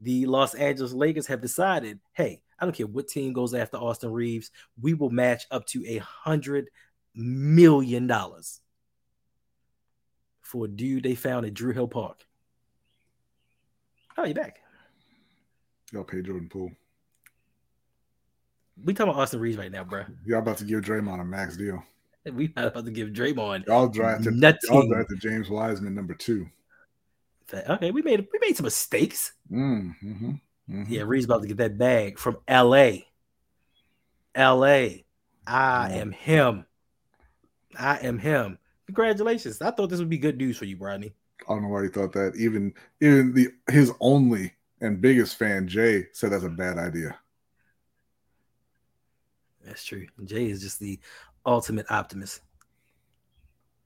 [0.00, 4.12] The Los Angeles Lakers have decided, hey, I don't care what team goes after Austin
[4.12, 6.68] Reaves, we will match up to a hundred
[7.14, 8.60] million dollars
[10.48, 12.26] for a dude they found at Drew Hill Park.
[14.16, 14.60] Oh, you back?
[15.92, 16.72] Y'all pay Jordan Poole.
[18.82, 20.04] We talking about Austin Reaves right now, bro.
[20.24, 21.82] Y'all about to give Draymond a max deal.
[22.32, 23.66] We not about to give Draymond.
[23.66, 26.46] Y'all drafted, y'all drafted James Wiseman number two.
[27.52, 29.32] Okay, we made we made some mistakes.
[29.50, 30.32] Mm-hmm,
[30.70, 30.82] mm-hmm.
[30.92, 33.06] Yeah, Reed's about to get that bag from L.A.
[34.34, 35.04] L.A.
[35.46, 36.66] I am him.
[37.78, 38.58] I am him.
[38.88, 39.60] Congratulations!
[39.60, 41.12] I thought this would be good news for you, Rodney.
[41.46, 42.36] I don't know why you thought that.
[42.36, 42.72] Even
[43.02, 47.18] even the his only and biggest fan, Jay, said that's a bad idea.
[49.62, 50.06] That's true.
[50.24, 50.98] Jay is just the
[51.44, 52.40] ultimate optimist.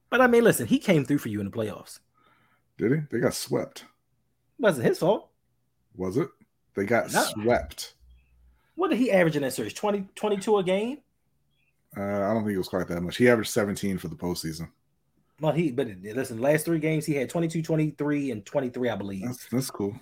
[0.08, 1.98] But I mean, listen, he came through for you in the playoffs.
[2.78, 2.98] Did he?
[3.10, 3.86] They got swept.
[4.60, 5.30] Wasn't his fault.
[5.96, 6.28] Was it?
[6.76, 7.94] They got swept.
[8.76, 9.74] What did he average in that series?
[9.74, 10.98] 20, 22 a game?
[11.96, 13.16] Uh, I don't think it was quite that much.
[13.16, 14.68] He averaged 17 for the postseason.
[15.40, 19.26] Well, he but listen, last three games he had 22, 23, and 23, I believe.
[19.26, 19.94] That's, that's cool.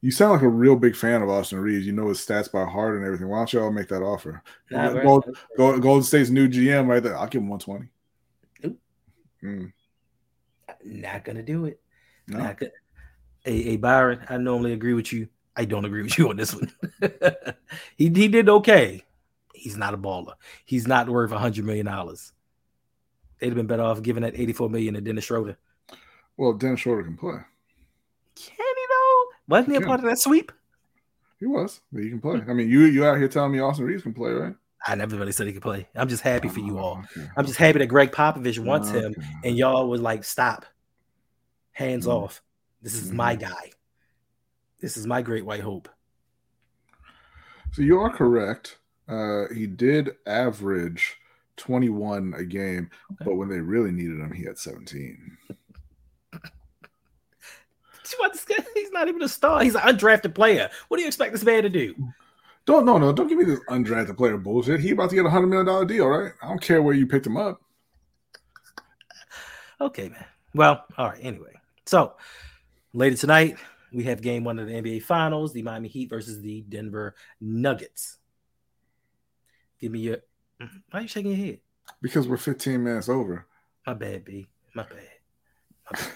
[0.00, 1.86] You sound like a real big fan of Austin Reaves.
[1.86, 3.28] You know his stats by heart and everything.
[3.28, 4.42] Why don't y'all make that offer?
[4.70, 5.24] Nah, Gold,
[5.56, 7.16] Gold, Golden State's new GM right there.
[7.16, 7.90] I'll give him 120.
[9.42, 9.72] Mm.
[10.84, 11.80] Not gonna do it.
[12.26, 12.38] No.
[12.38, 12.62] Not.
[13.44, 15.28] Hey, hey, Byron, I normally agree with you.
[15.56, 16.72] I don't agree with you on this one.
[17.96, 19.04] he he did okay.
[19.54, 20.34] He's not a baller.
[20.64, 22.32] He's not worth a hundred million dollars.
[23.44, 25.58] They'd have been better off giving that eighty-four million to Dennis Schroeder.
[26.38, 27.36] Well, Dennis Schroeder can play.
[28.36, 29.24] Can he though?
[29.48, 30.50] Wasn't he, he a part of that sweep?
[31.38, 32.40] He was, but he can play.
[32.48, 34.54] I mean, you you out here telling me Austin Reaves can play, right?
[34.86, 35.86] I never really said he could play.
[35.94, 37.04] I'm just happy for you oh, all.
[37.14, 37.28] Okay.
[37.36, 39.00] I'm just happy that Gregg Popovich wants okay.
[39.00, 39.14] him,
[39.44, 40.64] and y'all was like, stop
[41.72, 42.24] hands mm-hmm.
[42.24, 42.42] off.
[42.80, 43.16] This is mm-hmm.
[43.18, 43.72] my guy.
[44.80, 45.90] This is my great white hope.
[47.72, 48.78] So you are correct.
[49.06, 51.18] Uh, he did average
[51.56, 53.24] 21 a game, okay.
[53.24, 55.38] but when they really needed him, he had 17.
[58.74, 59.62] He's not even a star.
[59.62, 60.68] He's an undrafted player.
[60.88, 61.94] What do you expect this man to do?
[62.66, 63.12] Don't no no.
[63.12, 64.80] Don't give me this undrafted player bullshit.
[64.80, 66.32] He about to get a hundred million dollar deal, right?
[66.42, 67.60] I don't care where you picked him up.
[69.80, 70.24] Okay, man.
[70.54, 71.18] Well, all right.
[71.20, 71.52] Anyway,
[71.84, 72.14] so
[72.92, 73.56] later tonight,
[73.92, 78.18] we have game one of the NBA Finals, the Miami Heat versus the Denver Nuggets.
[79.80, 80.18] Give me your.
[80.58, 81.60] Why are you shaking your head?
[82.00, 83.46] Because we're 15 minutes over.
[83.86, 84.46] My bad, B.
[84.74, 84.98] My bad.
[85.90, 86.12] My bad.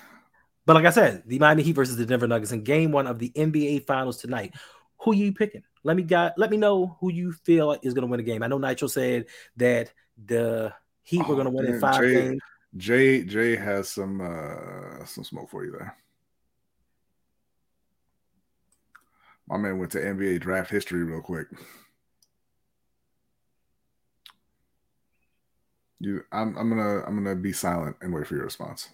[0.66, 3.18] but like I said, the Miami Heat versus the Denver Nuggets in game one of
[3.18, 4.54] the NBA Finals tonight.
[5.02, 5.62] Who you picking?
[5.84, 8.42] Let me got let me know who you feel is going to win the game.
[8.42, 9.26] I know Nitro said
[9.56, 9.92] that
[10.26, 10.72] the
[11.02, 12.40] Heat oh, were going to win man, in five Jay, games.
[12.76, 15.96] Jay Jay has some uh some smoke for you there.
[19.48, 21.46] My man went to NBA draft history real quick.
[26.00, 28.90] You, I'm, I'm gonna, I'm gonna be silent and wait for your response.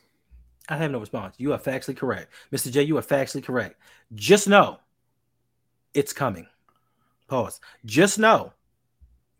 [0.69, 1.35] I have no response.
[1.39, 2.71] You are factually correct, Mr.
[2.73, 2.83] J.
[2.83, 3.79] You are factually correct.
[4.15, 4.79] Just know,
[5.93, 6.47] it's coming.
[7.29, 7.61] Pause.
[7.85, 8.53] Just know,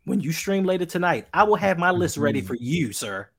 [0.05, 3.29] when you stream later tonight, I will have my list ready for you, sir.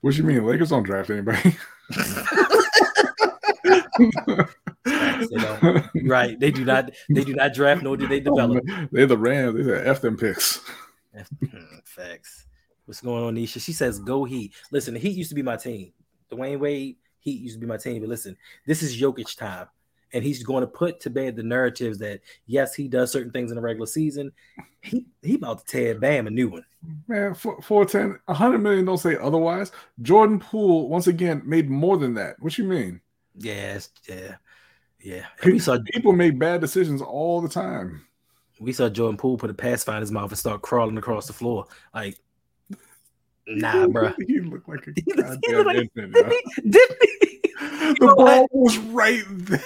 [0.00, 0.44] What you mean?
[0.44, 1.56] Lakers don't draft anybody.
[4.84, 6.38] they right.
[6.40, 6.90] They do not.
[7.10, 8.64] They do not draft nor do they develop.
[8.68, 9.56] Oh, they're the Rams.
[9.56, 10.60] They said F them picks.
[11.14, 12.46] Hmm, facts.
[12.90, 13.62] What's going on, Nisha?
[13.62, 15.92] She says, "Go Heat." Listen, the Heat used to be my team.
[16.28, 18.00] Dwyane Wade, Heat used to be my team.
[18.00, 18.36] But listen,
[18.66, 19.68] this is Jokic time,
[20.12, 23.52] and he's going to put to bed the narratives that yes, he does certain things
[23.52, 24.32] in the regular season.
[24.80, 26.64] He he about to tear Bam a new one.
[27.06, 29.70] Man, 410, 100 million don't say otherwise.
[30.02, 32.40] Jordan Poole, once again, made more than that.
[32.40, 33.00] What you mean?
[33.36, 34.34] Yes, yeah,
[34.98, 35.26] yeah.
[35.44, 38.04] we saw people make bad decisions all the time.
[38.58, 41.32] We saw Jordan Poole put a pass in his mouth and start crawling across the
[41.32, 41.66] floor.
[41.94, 42.18] Like,
[43.50, 44.12] nah, bro.
[44.26, 46.14] he looked like a goddamn like, infant.
[46.68, 47.40] Didn't he?
[48.00, 48.54] the ball what?
[48.54, 49.62] was right there.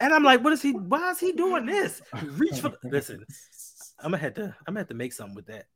[0.00, 0.72] And I'm like, what is he?
[0.72, 2.00] Why is he doing this?
[2.22, 2.72] Reach for.
[2.84, 3.24] Listen,
[3.98, 4.44] I'm gonna have to.
[4.66, 5.66] I'm gonna have to make something with that.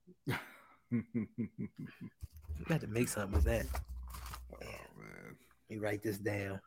[0.91, 3.67] I'm gonna have to make something with that.
[4.55, 5.37] Oh man,
[5.69, 6.61] you write this down.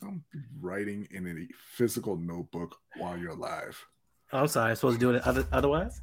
[0.00, 3.82] Don't be writing in a physical notebook while you're alive.
[4.32, 4.70] Oh, I'm sorry.
[4.70, 6.02] I'm supposed to do it other, otherwise.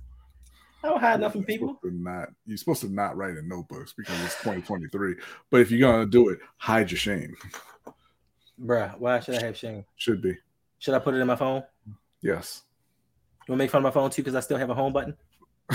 [0.88, 1.78] I don't hide nothing, people.
[1.84, 5.16] Not you're supposed to not write in notebooks because it's 2023.
[5.52, 7.36] But if you're gonna do it, hide your shame.
[8.64, 9.84] Bruh, why should I have shame?
[9.98, 10.38] Should be.
[10.80, 11.64] Should I put it in my phone?
[12.22, 12.64] Yes.
[13.48, 14.94] You want to make fun of my phone too because I still have a home
[14.94, 15.18] button?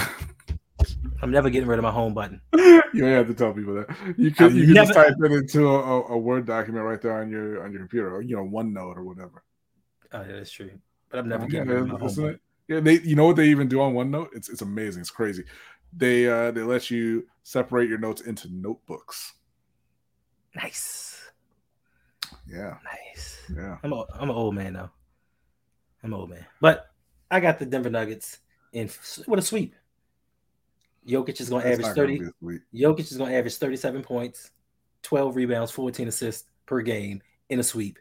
[1.23, 2.41] I'm never getting rid of my home button.
[2.55, 3.95] You don't have to tell people that.
[4.17, 4.93] You can you can never...
[4.93, 8.15] just type it into a, a, Word document right there on your on your computer,
[8.15, 9.43] or you know, OneNote or whatever.
[10.13, 10.71] Oh, yeah, that's true.
[11.11, 12.41] But I've never oh, getting yeah, rid of my home button.
[12.69, 14.29] Yeah, they you know what they even do on OneNote?
[14.35, 15.01] It's it's amazing.
[15.01, 15.45] It's crazy.
[15.93, 19.35] They uh they let you separate your notes into notebooks.
[20.55, 21.31] Nice.
[22.47, 22.77] Yeah.
[22.85, 23.41] Nice.
[23.55, 23.79] Yeah.
[23.83, 24.91] I'm a, I'm an old man now.
[26.03, 26.45] I'm an old man.
[26.61, 26.91] But
[27.31, 28.39] I got the Denver Nuggets
[28.73, 28.91] in
[29.27, 29.75] what a sweep.
[31.07, 32.21] Jokic is going to average 30.
[32.75, 34.51] Jokic is going to average 37 points,
[35.03, 37.99] 12 rebounds, 14 assists per game in a sweep.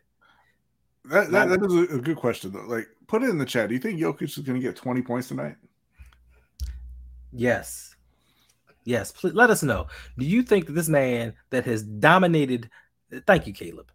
[1.05, 2.65] That, that, that is a good question though.
[2.67, 3.69] Like, put it in the chat.
[3.69, 5.55] Do you think Jokic is going to get 20 points tonight?
[7.31, 7.95] Yes.
[8.83, 9.11] Yes.
[9.11, 9.87] Please let us know.
[10.17, 12.69] Do you think that this man that has dominated?
[13.25, 13.91] Thank you, Caleb.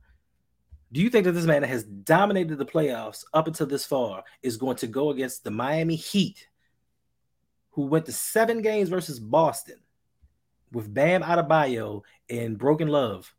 [0.92, 4.24] Do you think that this man that has dominated the playoffs up until this far
[4.42, 6.48] is going to go against the Miami Heat,
[7.70, 9.78] who went to seven games versus Boston
[10.72, 13.34] with Bam Adebayo and Broken Love,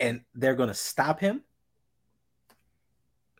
[0.00, 1.42] and they're going to stop him?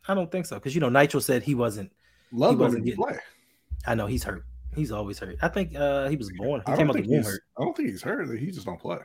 [0.09, 1.93] I don't think so because you know Nitro said he wasn't.
[2.33, 3.19] Love he wasn't getting, play.
[3.87, 4.45] I know he's hurt.
[4.75, 5.37] He's always hurt.
[5.43, 6.63] I think uh, he was born.
[6.67, 7.43] He came out the womb hurt.
[7.59, 8.29] I don't think he's hurt.
[8.39, 8.99] He just don't play.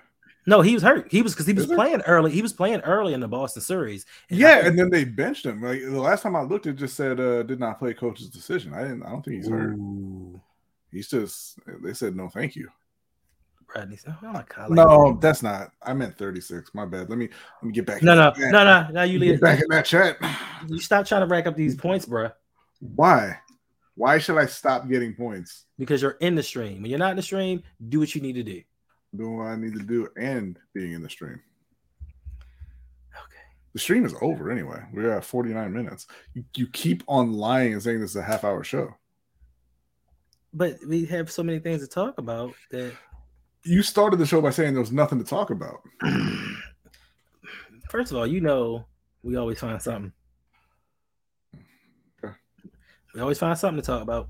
[0.46, 1.10] No, he was hurt.
[1.10, 2.32] He was because he was Is playing early.
[2.32, 4.06] He was playing early in the Boston series.
[4.30, 5.62] And yeah, think, and then they benched him.
[5.62, 8.74] Like the last time I looked, it just said uh, did not play coach's decision.
[8.74, 9.04] I didn't.
[9.04, 9.52] I don't think he's Ooh.
[10.34, 10.42] hurt.
[10.92, 11.60] He's just.
[11.82, 12.70] They said no, thank you.
[13.76, 15.72] "Oh my god." No, that's not.
[15.82, 16.72] I meant thirty six.
[16.74, 17.10] My bad.
[17.10, 17.30] Let me
[17.62, 18.02] let me get back.
[18.04, 19.04] No, no, no, no, no.
[19.04, 20.18] You leave back in that chat.
[20.68, 22.30] You stop trying to rack up these points, bro.
[22.80, 23.40] Why?
[23.96, 25.66] Why should I stop getting points?
[25.78, 26.82] Because you're in the stream.
[26.82, 28.62] When you're not in the stream, do what you need to do
[29.16, 31.40] doing what I need to do and being in the stream.
[33.12, 33.44] Okay.
[33.74, 34.82] The stream is over anyway.
[34.94, 36.08] We're at 49 minutes.
[36.34, 38.96] You, you keep on lying and saying this is a half hour show.
[40.54, 42.94] But we have so many things to talk about that
[43.64, 45.82] you started the show by saying there was nothing to talk about.
[47.90, 48.86] First of all, you know
[49.22, 50.12] we always find something.
[52.24, 52.34] Okay.
[53.14, 54.30] We always find something to talk about.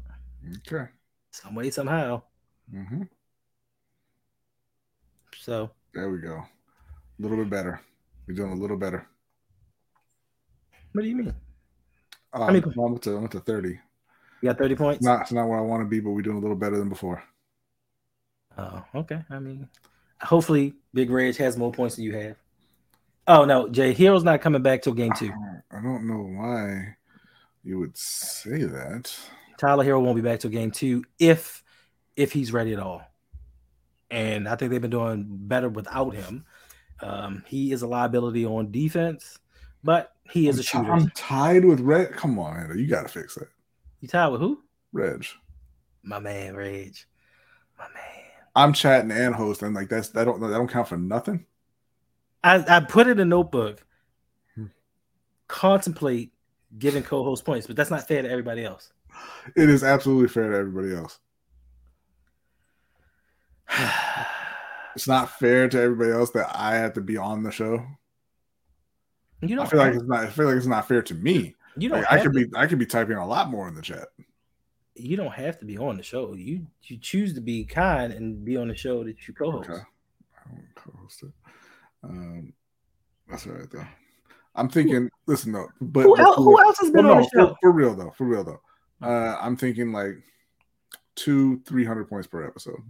[0.67, 0.89] Okay.
[1.31, 2.21] Some way, somehow.
[2.73, 3.03] Mm-hmm.
[5.39, 6.35] So there we go.
[6.35, 7.81] A little bit better.
[8.27, 9.07] We're doing a little better.
[10.93, 11.33] What do you mean?
[12.33, 13.69] Um, I mean, I went to, I went to 30.
[13.69, 13.79] You
[14.43, 14.97] got 30 points?
[14.97, 16.77] It's not, it's not where I want to be, but we're doing a little better
[16.77, 17.23] than before.
[18.95, 19.21] Okay.
[19.29, 19.67] I mean,
[20.21, 22.35] hopefully Big Reg has more points than you have.
[23.27, 25.31] Oh no, Jay, Herro's not coming back till game two.
[25.71, 26.95] I don't know why
[27.63, 29.13] you would say that.
[29.57, 31.63] Tyler Herro won't be back till game two if
[32.15, 33.01] if he's ready at all
[34.13, 36.45] and I think they've been doing better without him.
[37.01, 39.39] Um, he is a liability on defense,
[39.83, 40.83] but he is I'm a shooter.
[40.85, 42.13] T- I'm tied with Red.
[42.13, 43.49] Come on, you got to fix that.
[44.01, 44.61] You tied with who?
[44.93, 45.25] Reg.
[46.03, 46.95] My man, Reg.
[47.77, 48.22] My man.
[48.55, 49.73] I'm chatting and hosting.
[49.73, 51.45] Like that's that don't that don't count for nothing.
[52.43, 53.85] I, I put it in a notebook.
[54.55, 54.65] Hmm.
[55.47, 56.33] Contemplate
[56.77, 58.91] giving co-host points, but that's not fair to everybody else.
[59.55, 61.19] It is absolutely fair to everybody else.
[64.95, 67.85] it's not fair to everybody else that I have to be on the show.
[69.41, 70.19] You know, I feel like it's not.
[70.19, 71.55] I feel like it's not fair to me.
[71.77, 71.99] You don't.
[71.99, 72.51] Like, I could to, be.
[72.55, 74.07] I could be typing a lot more in the chat.
[74.95, 76.33] You don't have to be on the show.
[76.33, 79.69] You you choose to be kind and be on the show that you co-host.
[79.69, 79.81] Okay.
[79.81, 81.31] I don't co-host it.
[82.03, 82.53] Um,
[83.29, 83.85] that's all right though.
[84.55, 85.09] I'm thinking.
[85.25, 87.47] Listen though, but who, else, who else has been well, on no, the show?
[87.49, 88.11] For, for real though.
[88.11, 88.61] For real though.
[89.01, 90.15] Uh, I'm thinking like
[91.15, 92.81] two, three hundred points per episode.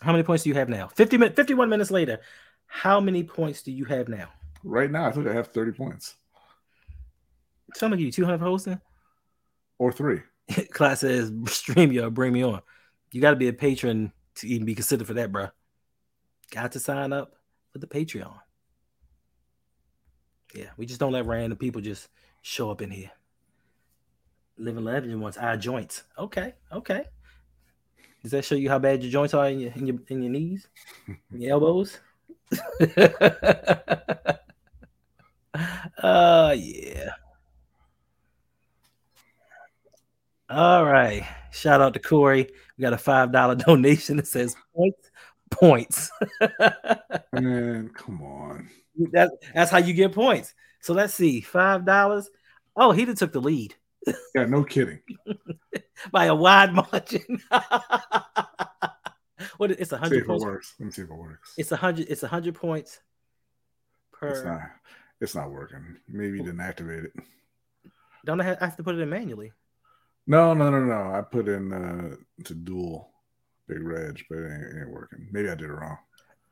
[0.00, 0.88] How many points do you have now?
[0.88, 2.20] 50 51 minutes later.
[2.66, 4.28] How many points do you have now?
[4.62, 6.14] Right now, I think I have 30 points.
[7.74, 8.80] Tell me, you 200 hosting?
[9.78, 10.20] Or three.
[10.72, 12.60] Class says, stream you bring me on.
[13.12, 15.48] You got to be a patron to even be considered for that, bro.
[16.50, 17.34] Got to sign up
[17.72, 18.34] for the Patreon.
[20.54, 22.08] Yeah, we just don't let random people just
[22.42, 23.10] show up in here.
[24.56, 26.04] Living legend wants our joints.
[26.18, 27.04] Okay, okay.
[28.22, 30.32] Does that show you how bad your joints are in your in your, in your
[30.32, 30.68] knees,
[31.06, 31.98] in your elbows?
[36.02, 37.10] uh yeah.
[40.50, 41.26] All right.
[41.50, 42.48] Shout out to Corey.
[42.76, 45.10] We got a five dollar donation that says points,
[45.50, 46.10] points.
[47.32, 48.70] Man, come on.
[49.12, 50.54] That, that's how you get points.
[50.80, 52.30] So let's see, five dollars.
[52.76, 53.74] Oh, he took the lead.
[54.34, 55.00] Yeah, no kidding.
[56.12, 57.42] By a wide margin.
[59.56, 60.74] what it's a hundred points.
[60.78, 61.54] Let me see if it works.
[61.58, 62.06] It's a hundred.
[62.08, 63.00] It's a hundred points
[64.12, 64.28] per.
[64.28, 64.60] It's not.
[65.20, 65.96] It's not working.
[66.08, 67.12] Maybe you didn't activate it.
[68.24, 69.52] Don't I have to put it in manually?
[70.28, 71.14] No, no, no, no.
[71.14, 72.14] I put in uh
[72.44, 73.10] to dual
[73.66, 75.26] big reg, but it ain't, it ain't working.
[75.32, 75.96] Maybe I did it wrong.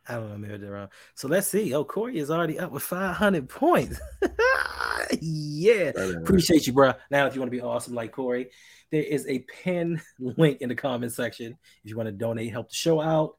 [0.09, 0.89] I don't know, maybe I did it wrong.
[1.14, 1.74] So let's see.
[1.74, 4.01] Oh, Corey is already up with 500 points.
[5.20, 5.91] yeah.
[6.20, 6.93] Appreciate you, bro.
[7.11, 8.51] Now, if you want to be awesome like Corey,
[8.91, 11.59] there is a pin link in the comment section.
[11.85, 13.37] If you want to donate, help the show out,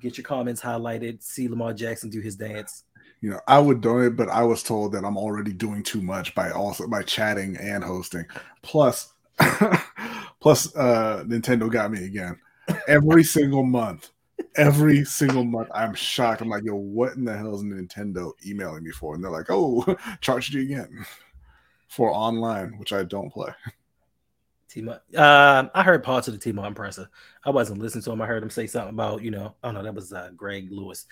[0.00, 2.84] get your comments highlighted, see Lamar Jackson do his dance.
[3.20, 6.34] You know, I would donate, but I was told that I'm already doing too much
[6.34, 8.26] by also by chatting and hosting.
[8.62, 9.12] Plus,
[10.40, 12.38] Plus, uh, Nintendo got me again.
[12.88, 14.10] Every single month,
[14.56, 16.40] every single month, I'm shocked.
[16.40, 19.14] I'm like, yo, what in the hell is Nintendo emailing me for?
[19.14, 21.04] And they're like, oh, charged you again
[21.88, 23.52] for online, which I don't play.
[24.68, 27.08] Team uh, I heard parts of the Team Impressor.
[27.44, 28.20] I wasn't listening to him.
[28.20, 31.06] I heard him say something about, you know, oh no, that was uh, Greg Lewis.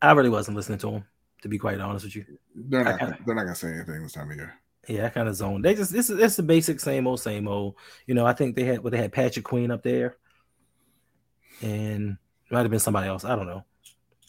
[0.00, 1.04] I really wasn't listening to him,
[1.42, 2.26] to be quite honest with you.
[2.54, 4.54] They're not, kinda, they're not gonna say anything this time of year.
[4.88, 5.62] Yeah, I kind of zone.
[5.62, 7.76] They just this is it's the basic same old same old.
[8.06, 10.16] You know, I think they had what well, they had Patrick Queen up there,
[11.60, 12.16] and
[12.50, 13.24] might have been somebody else.
[13.24, 13.64] I don't know.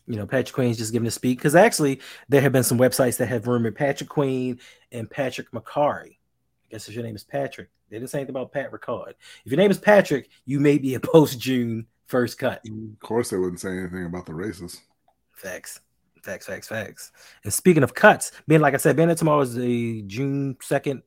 [0.08, 3.18] You know, Patrick Queen's just giving a speak because actually there have been some websites
[3.18, 4.60] that have rumored Patrick Queen
[4.92, 6.18] and Patrick Mekari.
[6.18, 9.14] I guess if your name is Patrick, they didn't say anything about Pat Ricard.
[9.46, 12.62] If your name is Patrick, you may be a post June first cut.
[12.66, 14.80] Of course, they wouldn't say anything about the races.
[15.34, 15.80] Facts.
[16.24, 17.12] Facts, facts, facts.
[17.44, 21.02] And speaking of cuts, being like I said, being that tomorrow is the June 2nd,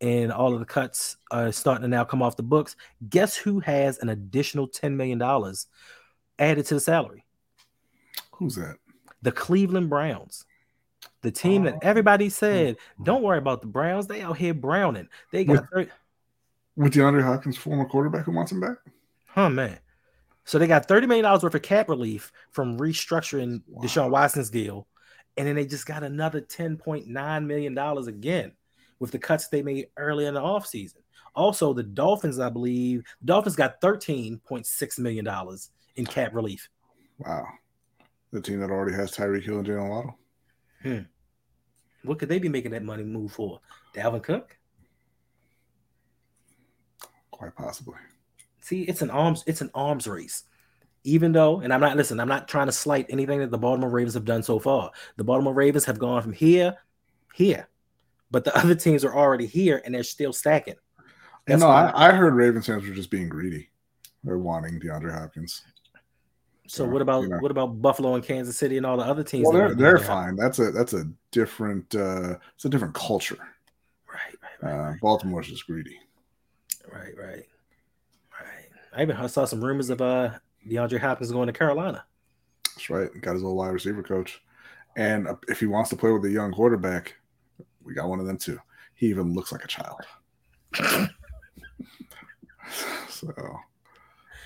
[0.00, 2.74] and all of the cuts are starting to now come off the books.
[3.08, 5.20] Guess who has an additional $10 million
[6.38, 7.24] added to the salary?
[8.32, 8.76] Who's that?
[9.20, 10.46] The Cleveland Browns.
[11.20, 11.80] The team that oh.
[11.82, 13.04] everybody said, mm-hmm.
[13.04, 14.06] don't worry about the Browns.
[14.06, 15.08] They out here browning.
[15.30, 15.90] They got with, 30-
[16.76, 18.78] with DeAndre Hopkins, former quarterback who wants him back.
[19.26, 19.78] Huh, man.
[20.44, 23.82] So they got $30 million worth of cap relief from restructuring wow.
[23.82, 24.86] Deshaun Watson's deal.
[25.36, 28.52] And then they just got another $10.9 million again
[28.98, 30.98] with the cuts they made early in the offseason.
[31.34, 35.28] Also, the Dolphins, I believe, the Dolphins got $13.6 million
[35.96, 36.68] in cap relief.
[37.18, 37.46] Wow.
[38.32, 40.18] The team that already has Tyreek Hill and Jaylen Waddle.
[40.82, 40.98] Hmm.
[42.04, 43.60] What could they be making that money move for?
[43.94, 44.56] Dalvin Cook?
[47.30, 47.96] Quite possibly.
[48.64, 50.44] See, it's an arms, it's an arms race.
[51.02, 53.90] Even though, and I'm not listen, I'm not trying to slight anything that the Baltimore
[53.90, 54.90] Ravens have done so far.
[55.16, 56.74] The Baltimore Ravens have gone from here,
[57.34, 57.68] here,
[58.30, 60.76] but the other teams are already here and they're still stacking.
[61.46, 63.68] That's no, I, I, heard Ravens fans were just being greedy.
[64.22, 65.60] They're wanting DeAndre Hopkins.
[66.66, 67.38] So, so what about you know.
[67.40, 69.44] what about Buffalo and Kansas City and all the other teams?
[69.44, 70.36] Well, they're they're fine.
[70.36, 73.46] That's a that's a different uh it's a different culture.
[74.10, 74.72] Right, right, right.
[74.72, 75.00] Uh, right.
[75.02, 75.98] Baltimore's just greedy.
[76.90, 77.44] Right, right.
[78.96, 80.30] I even saw some rumors of uh
[80.68, 82.04] DeAndre Hopkins going to Carolina.
[82.74, 83.08] That's right.
[83.20, 84.40] Got his old wide receiver coach.
[84.96, 87.14] And uh, if he wants to play with a young quarterback,
[87.82, 88.58] we got one of them too.
[88.94, 90.00] He even looks like a child.
[93.08, 93.58] so,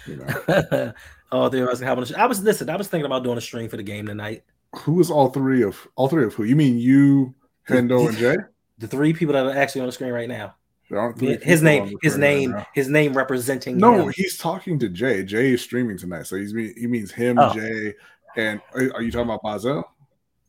[0.07, 0.93] you know.
[1.33, 2.05] oh, there was having.
[2.05, 2.71] A, I was listen.
[2.71, 4.45] I was thinking about doing a stream for the game tonight.
[4.77, 6.45] Who is all three of all three of who?
[6.45, 7.35] You mean you,
[7.69, 8.37] Hendo, and Jay?
[8.81, 10.55] The three people that are actually on the screen right now
[10.89, 13.77] his name, his name, right his name representing.
[13.77, 14.13] No, him.
[14.17, 15.23] he's talking to Jay.
[15.23, 17.53] Jay is streaming tonight, so he's he means him, oh.
[17.53, 17.95] Jay,
[18.37, 19.85] and are you talking about Bazel?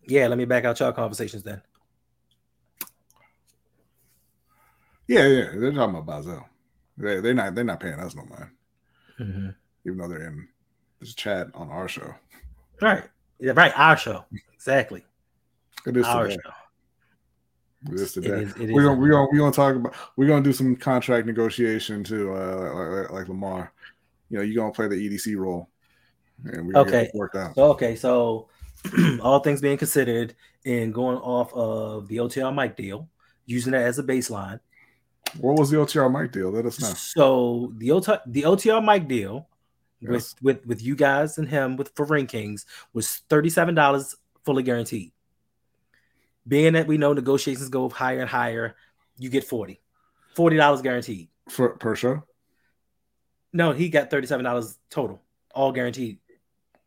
[0.07, 1.61] Yeah, let me back out y'all conversations then.
[5.07, 6.47] Yeah, yeah, they're talking about Bazel.
[6.97, 8.49] They they're not they're not paying us no mind,
[9.19, 9.49] mm-hmm.
[9.85, 10.47] even though they're in
[11.01, 12.13] this chat on our show.
[12.81, 13.03] Right,
[13.39, 14.23] yeah, right, our show
[14.53, 15.03] exactly.
[15.85, 16.37] It is our today.
[16.43, 16.51] show.
[17.81, 18.45] This today.
[18.57, 22.33] we're gonna we're gonna we're gonna talk about we're gonna do some contract negotiation too,
[22.33, 23.71] uh, like, like Lamar.
[24.29, 25.69] You know, you're gonna play the EDC role,
[26.43, 27.55] and we okay worked out.
[27.55, 28.49] So okay, so
[29.21, 33.07] all things being considered, and going off of the OTR mic deal,
[33.45, 34.59] using that as a baseline.
[35.39, 36.49] What was the OTR mic deal?
[36.49, 36.89] Let us know.
[36.89, 39.47] So the OTR the OTR mic deal
[40.01, 40.09] yes.
[40.11, 44.15] with with with you guys and him with for Ring Kings was thirty seven dollars
[44.43, 45.13] fully guaranteed.
[46.49, 48.75] Being that we know negotiations go higher and higher,
[49.17, 49.79] you get 40
[50.35, 51.29] $40 guaranteed.
[51.47, 52.23] For per show?
[53.53, 55.21] No, he got $37 total,
[55.53, 56.17] all guaranteed.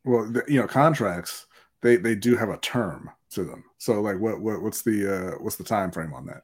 [0.05, 1.47] Well, the, you know, contracts,
[1.81, 3.65] they they do have a term to them.
[3.79, 6.43] So like what what what's the uh what's the time frame on that?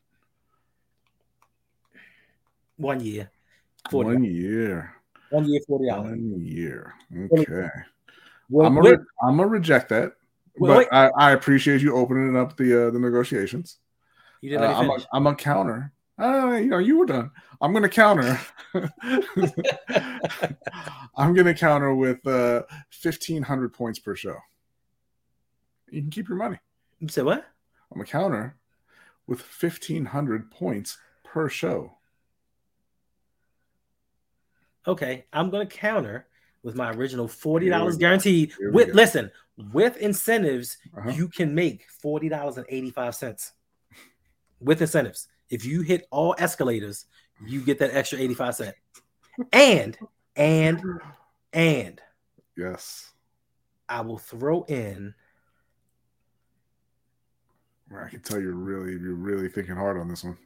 [2.76, 3.30] One year.
[3.90, 4.94] One year.
[5.30, 6.10] One year, forty dollars.
[6.10, 6.94] One year.
[7.32, 7.68] Okay.
[8.50, 10.14] Well, I'm gonna re- I'm gonna reject that,
[10.61, 13.78] well, but I, I appreciate you opening up the uh, the negotiations.
[14.40, 14.64] You didn't.
[14.64, 15.92] Uh, I'm, a, I'm a counter.
[16.18, 17.30] Uh, you know, you were done.
[17.61, 18.40] I'm gonna counter.
[21.16, 24.36] I'm gonna counter with uh, fifteen hundred points per show.
[25.90, 26.59] You can keep your money.
[27.00, 27.44] You said what?
[27.92, 28.56] I'm a counter
[29.26, 31.94] with fifteen hundred points per show.
[34.86, 36.28] Okay, I'm gonna counter
[36.62, 38.52] with my original forty dollars guaranteed.
[38.61, 38.92] With go.
[38.94, 39.30] listen,
[39.72, 41.11] with incentives, uh-huh.
[41.11, 43.52] you can make forty dollars and eighty five cents.
[44.61, 47.06] With incentives, if you hit all escalators,
[47.46, 48.74] you get that extra eighty five cent.
[49.52, 49.96] And
[50.36, 50.82] and
[51.52, 52.00] and
[52.56, 53.12] yes,
[53.88, 55.14] I will throw in.
[57.96, 60.36] I can tell you're really you're really thinking hard on this one.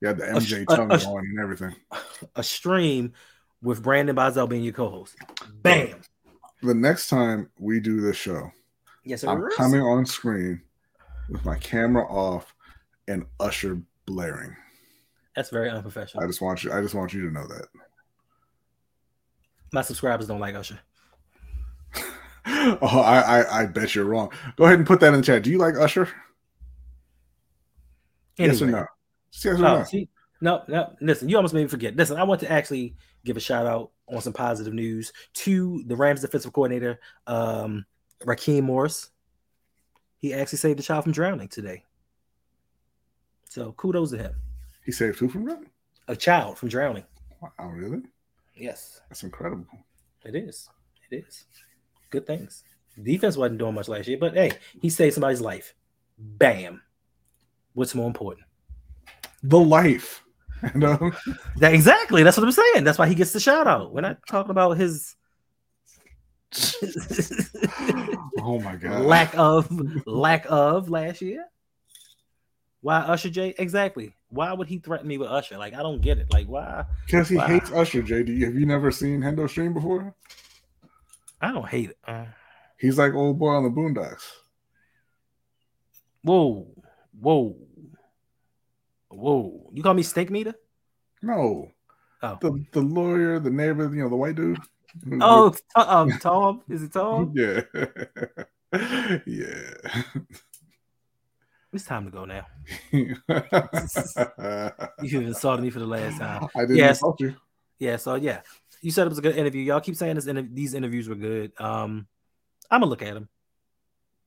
[0.00, 1.74] You had the MJ a, tongue a, going and everything.
[2.36, 3.12] A stream
[3.62, 5.16] with Brandon Bazell being your co-host.
[5.62, 6.00] Bam.
[6.62, 8.50] The next time we do this show,
[9.04, 10.60] yes, I'm coming on screen
[11.30, 12.54] with my camera off
[13.08, 14.54] and Usher blaring.
[15.34, 16.22] That's very unprofessional.
[16.22, 16.72] I just want you.
[16.72, 17.66] I just want you to know that.
[19.72, 20.78] My subscribers don't like Usher.
[22.46, 24.30] oh, I, I, I bet you're wrong.
[24.56, 25.42] Go ahead and put that in the chat.
[25.42, 26.08] Do you like Usher?
[28.38, 28.52] Anyway.
[28.52, 28.86] Yes or no?
[29.32, 29.84] Yes or no?
[29.84, 30.08] See,
[30.40, 30.94] no, no.
[31.00, 31.96] Listen, you almost made me forget.
[31.96, 35.96] Listen, I want to actually give a shout out on some positive news to the
[35.96, 37.84] Rams defensive coordinator, um,
[38.24, 39.10] Raheem Morris.
[40.18, 41.84] He actually saved a child from drowning today.
[43.48, 44.34] So kudos to him.
[44.84, 45.70] He saved who from drowning?
[46.08, 47.04] A child from drowning.
[47.40, 48.02] Wow, really?
[48.54, 49.00] Yes.
[49.08, 49.66] That's incredible.
[50.24, 50.68] It is.
[51.10, 51.46] It is.
[52.10, 52.64] Good things.
[53.02, 55.74] Defense wasn't doing much last year, but hey, he saved somebody's life.
[56.18, 56.82] Bam.
[57.72, 58.46] What's more important?
[59.42, 60.22] The life.
[60.74, 62.22] that, exactly.
[62.22, 62.84] That's what I'm saying.
[62.84, 63.92] That's why he gets the shout out.
[63.92, 65.16] We're not talking about his
[68.38, 69.02] oh my god.
[69.02, 69.70] Lack of
[70.06, 71.46] lack of last year.
[72.80, 73.54] Why Usher J?
[73.58, 74.14] Exactly.
[74.30, 75.58] Why would he threaten me with Usher?
[75.58, 76.32] Like I don't get it.
[76.32, 76.84] Like why?
[77.06, 77.46] Because he why?
[77.46, 78.02] hates Usher.
[78.02, 80.14] JD, have you never seen Hendo stream before?
[81.40, 81.98] I don't hate it.
[82.04, 82.24] Uh,
[82.78, 84.24] He's like old boy on the Boondocks.
[86.22, 86.66] Whoa,
[87.18, 87.56] whoa,
[89.10, 89.70] whoa!
[89.72, 90.54] You call me steak meter?
[91.22, 91.70] No.
[92.22, 92.38] Oh.
[92.40, 94.58] The the lawyer, the neighbor, you know, the white dude.
[95.20, 96.62] Oh, um, Tom.
[96.68, 97.32] Is it Tom?
[97.36, 97.60] Yeah.
[99.24, 100.02] yeah.
[101.72, 102.44] It's time to go now.
[102.90, 103.14] you
[105.02, 106.48] even insulted me for the last time.
[106.56, 106.96] I didn't yes.
[106.96, 107.36] insult you.
[107.78, 108.40] Yeah, so yeah,
[108.82, 109.62] you said it was a good interview.
[109.62, 110.28] Y'all keep saying this.
[110.52, 111.52] these interviews were good.
[111.58, 112.08] Um,
[112.70, 113.28] I'm gonna look at them.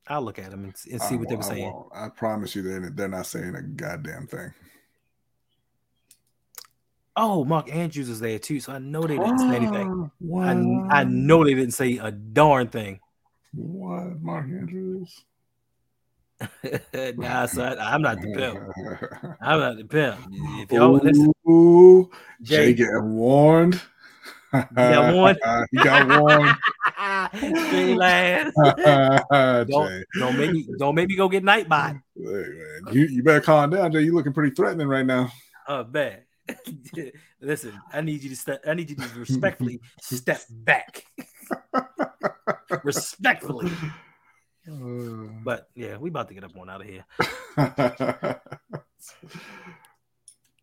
[0.08, 1.84] I'll look at them and, and see I what they were saying.
[1.94, 4.54] I, I promise you, they're they're not saying a goddamn thing.
[7.16, 10.12] Oh, Mark Andrews is there too, so I know they didn't say anything.
[10.24, 13.00] Oh, I, I know they didn't say a darn thing.
[13.54, 15.24] What, Mark Andrews?
[17.18, 19.36] nah, son, I'm not the pimp.
[19.42, 20.18] I'm not the pimp.
[20.60, 22.10] If y'all listen, Ooh,
[22.42, 23.80] Jay, Jay getting warned.
[24.52, 25.40] He got warned.
[25.72, 26.56] he got warned.
[27.70, 28.56] Jay last.
[29.70, 32.02] don't, don't make me don't make me go get Nightbot.
[32.16, 34.02] Hey, man, you, you better calm down, Jay.
[34.02, 35.32] You're looking pretty threatening right now.
[35.68, 36.24] Oh, bad.
[37.42, 38.62] Listen, I need you to step.
[38.68, 41.06] I need you to respectfully step back.
[42.84, 43.72] respectfully.
[44.68, 47.06] Uh, but yeah, we about to get up on out of here.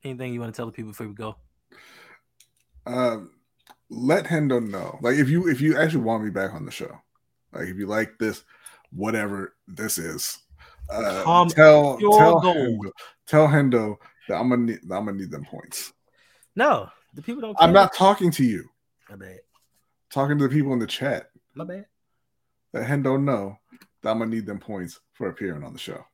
[0.03, 1.37] Anything you want to tell the people before we go?
[2.87, 3.31] Um,
[3.91, 4.99] let Hendo know.
[5.03, 6.99] Like if you if you actually want me back on the show,
[7.53, 8.43] like if you like this,
[8.91, 10.39] whatever this is,
[10.89, 12.91] uh, tell tell Hendo,
[13.27, 13.99] tell Hendo
[14.37, 15.93] I'm gonna need I'm gonna need them points.
[16.57, 17.57] No, the people don't.
[17.57, 17.67] Care.
[17.67, 18.69] I'm not talking to you.
[19.09, 19.41] My bad.
[20.11, 21.31] Talking to the people in the chat.
[21.55, 21.87] My bad.
[22.73, 23.57] That Hendo know
[24.03, 26.05] that I'm gonna need them points for appearing on the show.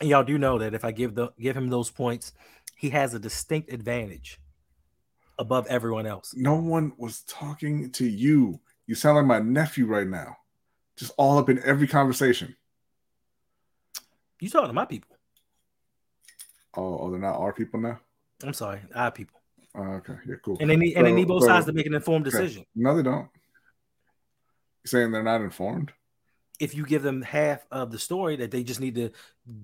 [0.00, 2.32] And y'all do know that if I give the give him those points,
[2.76, 4.40] he has a distinct advantage
[5.38, 6.34] above everyone else.
[6.36, 8.60] No one was talking to you.
[8.86, 10.36] You sound like my nephew right now.
[10.96, 12.56] Just all up in every conversation.
[14.40, 15.17] You talking to my people?
[16.78, 17.98] Oh, oh, they're not our people now.
[18.44, 19.40] I'm sorry, our people.
[19.74, 20.56] Oh, okay, yeah, cool.
[20.60, 22.62] And they need so, and they need both so, sides to make an informed decision.
[22.62, 22.70] Okay.
[22.76, 23.28] No, they don't.
[24.84, 25.92] You're saying they're not informed?
[26.60, 29.10] If you give them half of the story, that they just need to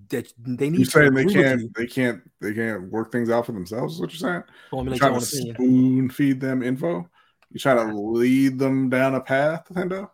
[0.08, 0.78] that they need.
[0.78, 3.94] You're saying they can't they can't they can't work things out for themselves.
[3.94, 4.42] Is what you're saying?
[4.70, 7.08] Formulate you're trying to spoon feed them info.
[7.50, 10.10] You trying to lead them down a path, Hendo?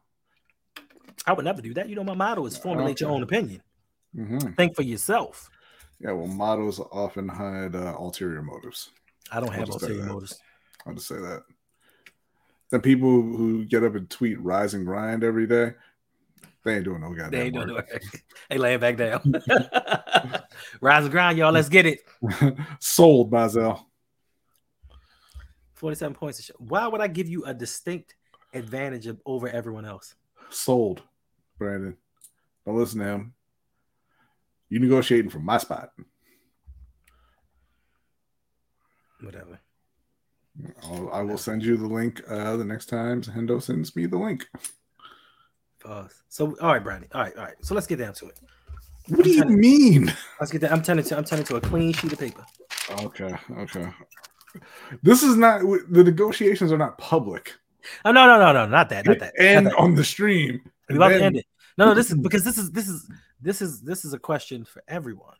[1.26, 1.88] I would never do that.
[1.88, 3.04] You know, my motto is formulate okay.
[3.06, 3.62] your own opinion.
[4.14, 4.52] Mm-hmm.
[4.52, 5.48] Think for yourself.
[6.00, 8.90] Yeah, well, mottos often hide uh, ulterior motives.
[9.30, 10.40] I don't have ulterior motives.
[10.86, 11.42] I'll just say that.
[12.70, 15.74] The people who get up and tweet rise and grind every day,
[16.64, 17.88] they ain't doing no goddamn They ain't doing work.
[17.92, 17.98] no
[18.50, 19.20] They laying back down.
[20.80, 21.52] rise and grind, y'all.
[21.52, 22.00] Let's get it.
[22.78, 23.86] Sold, Bazel.
[25.74, 26.50] 47 points.
[26.58, 28.14] Why would I give you a distinct
[28.54, 30.14] advantage of, over everyone else?
[30.50, 31.02] Sold,
[31.58, 31.96] Brandon.
[32.66, 33.34] Don't listen to him.
[34.70, 35.90] You negotiating from my spot.
[39.20, 39.60] Whatever.
[40.84, 44.16] I'll, I will send you the link uh, the next time Hendo sends me the
[44.16, 44.46] link.
[45.80, 46.22] Pause.
[46.28, 47.08] So, all right, Brandon.
[47.12, 47.54] All right, all right.
[47.62, 48.38] So let's get down to it.
[49.08, 50.14] What I'm do you mean?
[50.38, 50.72] Let's get that.
[50.72, 51.16] I'm turning to.
[51.16, 52.44] I'm turning to a clean sheet of paper.
[53.02, 53.34] Okay.
[53.58, 53.88] Okay.
[55.02, 55.62] This is not.
[55.62, 57.54] The negotiations are not public.
[58.04, 59.32] Oh no no no no not that not that.
[59.38, 59.74] That.
[59.74, 60.60] on the stream.
[60.88, 61.18] We about then...
[61.18, 61.46] to end it.
[61.78, 63.08] No no this is because this is this is
[63.40, 65.36] this is this is a question for everyone.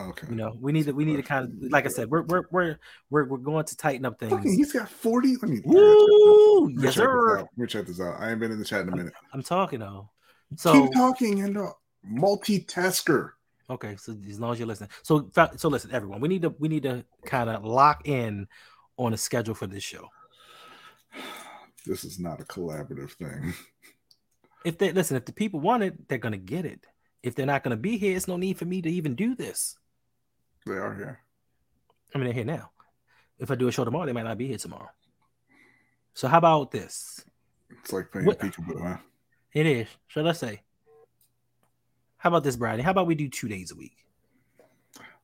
[0.00, 0.28] Okay.
[0.30, 2.44] You know, we need to we need to kind of like I said, we're we're
[2.50, 2.78] we're
[3.10, 4.32] we're, we're going to tighten up things.
[4.32, 5.36] Fucking, he's got 40.
[5.36, 7.38] Let me, Woo, yes, sir.
[7.38, 8.20] Let me check this out.
[8.20, 9.12] I ain't been in the chat in a minute.
[9.32, 10.08] I'm, I'm talking though.
[10.56, 11.72] So keep talking and uh,
[12.08, 13.32] multitasker.
[13.70, 14.90] Okay, so as long as you're listening.
[15.02, 16.20] So so listen, everyone.
[16.20, 18.46] We need to we need to kind of lock in
[18.96, 20.08] on a schedule for this show.
[21.86, 23.54] This is not a collaborative thing.
[24.64, 26.86] If they listen, if the people want it, they're gonna get it.
[27.22, 29.76] If they're not gonna be here, it's no need for me to even do this.
[30.66, 31.20] They are here.
[32.14, 32.70] I mean, they're here now.
[33.38, 34.90] If I do a show tomorrow, they might not be here tomorrow.
[36.14, 37.24] So how about this?
[37.70, 38.96] It's like playing what, peekaboo, huh?
[39.52, 39.88] It is.
[40.10, 40.62] So let's say.
[42.16, 42.82] How about this, Brady?
[42.82, 43.96] How about we do two days a week?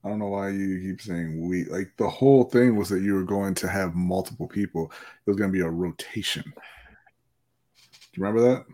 [0.05, 1.65] I don't know why you keep saying we.
[1.65, 4.93] Like the whole thing was that you were going to have multiple people.
[5.27, 6.45] It was going to be a rotation.
[6.45, 8.65] Do you remember that?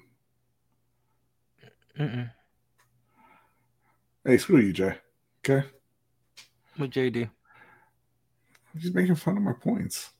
[1.98, 2.30] Mm-mm.
[4.24, 4.96] Hey, screw you, Jay.
[5.38, 5.66] Okay.
[6.76, 7.30] What JD?
[8.78, 10.10] He's making fun of my points.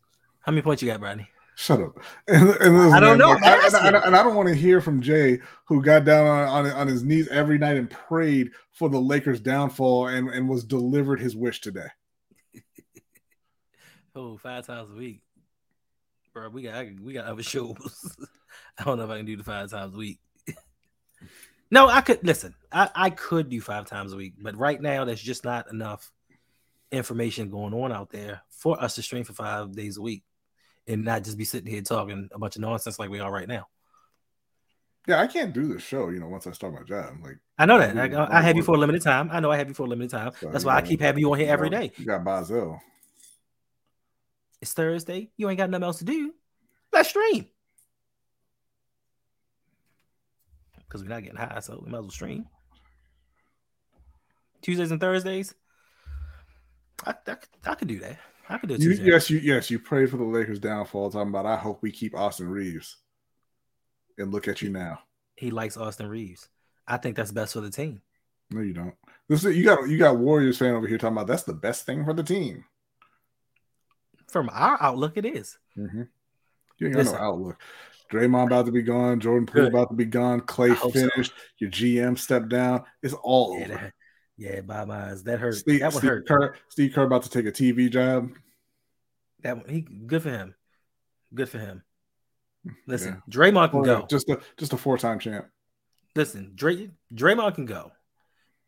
[0.41, 1.29] How many points you got, Bradley?
[1.55, 1.99] Shut up.
[2.27, 3.33] And, and I don't know.
[3.33, 6.67] Like, I, and, and, I don't want to hear from Jay, who got down on,
[6.67, 10.65] on, on his knees every night and prayed for the Lakers' downfall and, and was
[10.65, 11.89] delivered his wish today.
[14.15, 15.21] oh, five times a week,
[16.33, 16.49] bro.
[16.49, 17.77] We got we got other shows.
[18.79, 20.19] I don't know if I can do the five times a week.
[21.71, 22.55] No, I could listen.
[22.73, 26.11] I, I could do five times a week, but right now there's just not enough
[26.93, 30.25] information going on out there for us to stream for five days a week
[30.89, 33.49] and not just be sitting here talking a bunch of nonsense like we are right
[33.49, 33.69] now.
[35.07, 37.15] Yeah, I can't do the show, you know, once I start my job.
[37.23, 37.97] Like I know that.
[37.97, 39.31] I, I have you for a limited time.
[39.33, 40.33] I know I have you for a limited time.
[40.39, 41.93] So, That's why I keep having you on here every day.
[41.97, 42.81] You got Bazel.
[44.61, 45.31] It's Thursday.
[45.37, 46.35] You ain't got nothing else to do.
[46.93, 47.47] Let's stream.
[50.91, 52.49] Because we're not getting high, so we might as well stream.
[54.61, 55.55] Tuesdays and Thursdays.
[57.07, 58.19] I, I, I could do that.
[58.49, 58.81] I could do it.
[58.81, 61.11] You, yes, you yes, you prayed for the Lakers downfall.
[61.11, 62.97] Talking about, I hope we keep Austin Reaves.
[64.19, 64.99] And look at you now.
[65.37, 66.49] He likes Austin Reaves.
[66.89, 68.03] I think that's best for the team.
[68.51, 68.95] No, you don't.
[69.29, 71.87] This is, you got you got Warriors fan over here talking about that's the best
[71.87, 72.65] thing for the team.
[74.29, 75.57] From our outlook, it is.
[75.79, 76.03] Mm-hmm.
[76.79, 77.63] You ain't got Listen, no outlook.
[78.11, 79.21] Draymond about to be gone.
[79.21, 80.41] Jordan Poole about to be gone.
[80.41, 81.31] Klay finished.
[81.31, 81.43] So.
[81.59, 82.85] Your GM stepped down.
[83.03, 83.93] It's all yeah, over.
[84.37, 85.55] Yeah, by my that hurt.
[85.55, 86.29] Steve, that would Steve hurt.
[86.29, 88.31] Kerr, Steve Kerr about to take a TV job.
[89.43, 90.55] That he good for him.
[91.33, 91.83] Good for him.
[92.87, 93.33] Listen, yeah.
[93.33, 94.07] Draymond can go.
[94.11, 95.47] Just a just a four time champ.
[96.15, 97.93] Listen, Dray, Draymond can go.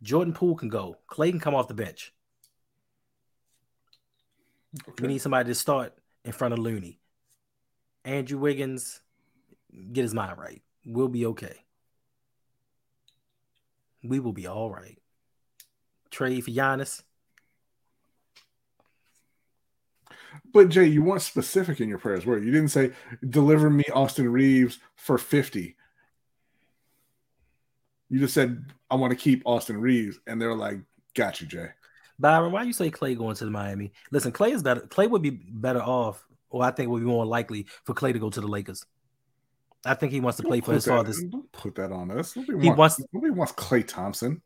[0.03, 0.97] Jordan Poole can go.
[1.11, 2.13] Klay can come off the bench.
[4.89, 5.03] Okay.
[5.03, 6.99] We need somebody to start in front of Looney.
[8.05, 9.01] Andrew Wiggins,
[9.93, 10.63] get his mind right.
[10.85, 11.65] We'll be okay.
[14.03, 14.99] We will be all right
[16.13, 17.03] trade for Giannis.
[20.53, 22.47] But Jay, you weren't specific in your prayers, were you?
[22.47, 22.93] You didn't say
[23.29, 25.77] deliver me Austin Reaves for 50.
[28.09, 30.79] You just said I want to keep Austin Reaves," and they're like,
[31.15, 31.69] got you, Jay.
[32.19, 33.93] Byron, why you say Klay going to the Miami?
[34.11, 34.83] Listen, Klay is better.
[34.83, 38.19] Klay would be better off, or I think would be more likely for Klay to
[38.19, 38.85] go to the Lakers.
[39.85, 41.23] I think he wants to play for his that- father's.
[41.25, 42.37] Don't put that on us.
[42.37, 44.43] Nobody, He wants, wants- nobody wants Klay Thompson.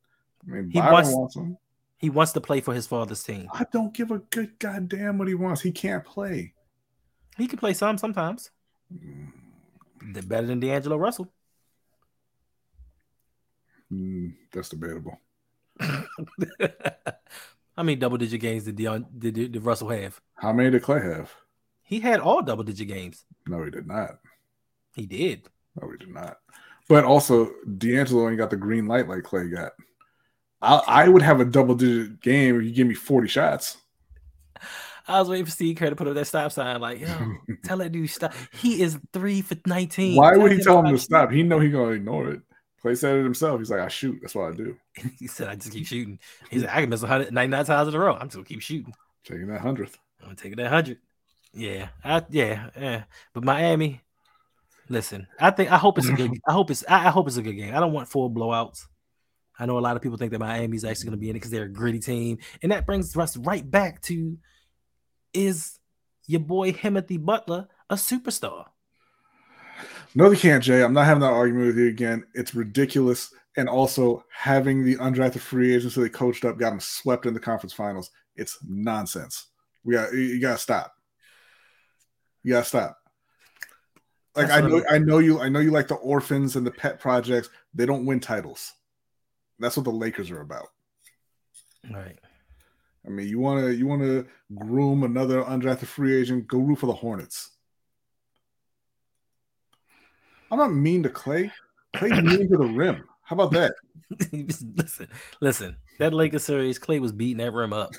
[0.46, 1.58] I mean, He Byron wants- wants him.
[1.98, 3.48] He wants to play for his father's team.
[3.52, 5.62] I don't give a good goddamn what he wants.
[5.62, 6.52] He can't play.
[7.38, 8.50] He can play some sometimes.
[8.90, 11.32] They're better than D'Angelo Russell.
[13.92, 15.20] Mm, that's debatable.
[15.80, 20.20] How many double digit games did, Deon, did did Russell have?
[20.34, 21.32] How many did Klay have?
[21.82, 23.24] He had all double digit games.
[23.46, 24.18] No, he did not.
[24.96, 25.46] He did.
[25.80, 26.38] No, he did not.
[26.88, 29.72] But also, D'Angelo ain't got the green light like Klay got.
[30.62, 33.76] I, I would have a double digit game if you give me 40 shots.
[35.06, 36.80] I was waiting for Steve Kerr to put up that stop sign.
[36.80, 37.08] Like, yo,
[37.64, 38.32] tell that dude stop.
[38.54, 40.16] He is three for nineteen.
[40.16, 41.30] Why would he tell him to stop?
[41.30, 42.40] He know he gonna ignore it.
[42.82, 43.60] Klay said it himself.
[43.60, 44.18] He's like, I shoot.
[44.20, 44.76] That's what I do.
[45.18, 46.18] He said, "I just keep shooting."
[46.50, 48.14] He said, "I can miss 199 times in a row.
[48.14, 48.92] I'm just gonna keep shooting.
[49.24, 49.96] Taking that hundredth.
[50.20, 50.98] I'm gonna take it at 100."
[51.52, 53.04] Yeah, I, yeah, yeah.
[53.32, 54.02] But Miami,
[54.88, 56.32] listen, I think I hope it's a good.
[56.48, 56.84] I hope it's.
[56.88, 57.74] I, I hope it's a good game.
[57.74, 58.86] I don't want four blowouts.
[59.58, 61.40] I know a lot of people think that Miami's actually going to be in it
[61.40, 64.36] because they're a gritty team, and that brings us right back to:
[65.32, 65.78] Is
[66.26, 68.66] your boy Timothy Butler a superstar?
[70.14, 70.82] No, they can't, Jay.
[70.82, 72.24] I'm not having that argument with you again.
[72.34, 73.32] It's ridiculous.
[73.58, 77.32] And also having the undrafted free agents who they coached up got them swept in
[77.32, 78.10] the conference finals.
[78.34, 79.46] It's nonsense.
[79.82, 80.92] We got you- you gotta stop.
[82.42, 82.98] You gotta stop.
[84.36, 86.66] Like That's I know I'm- I know you I know you like the orphans and
[86.66, 87.48] the pet projects.
[87.74, 88.72] They don't win titles.
[89.58, 90.68] That's what the Lakers are about.
[91.90, 92.18] Right.
[93.06, 96.92] I mean, you wanna you wanna groom another undrafted free agent, go root for the
[96.92, 97.50] Hornets.
[100.50, 101.50] I'm not mean to Klay.
[101.94, 103.04] Klay mean to the rim.
[103.22, 103.74] How about that?
[104.32, 105.08] listen,
[105.40, 105.76] listen.
[105.98, 107.90] That Lakers series, Klay was beating that rim up.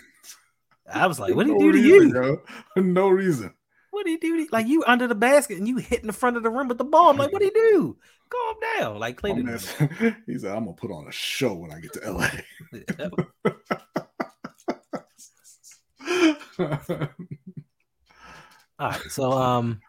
[0.91, 2.13] I was like, "What did No he do to you?
[2.13, 2.41] yo.
[2.81, 3.53] No reason.
[3.97, 4.47] What did he do?
[4.51, 6.83] Like you under the basket and you hitting the front of the rim with the
[6.83, 7.09] ball?
[7.09, 7.97] I'm like, what did he do?
[8.29, 9.45] Calm down." Like Klay My didn't.
[9.47, 12.11] man do said- he said, "I'm gonna put on a show when I get to
[12.11, 12.29] LA."
[18.79, 19.01] All right.
[19.09, 19.79] So, um,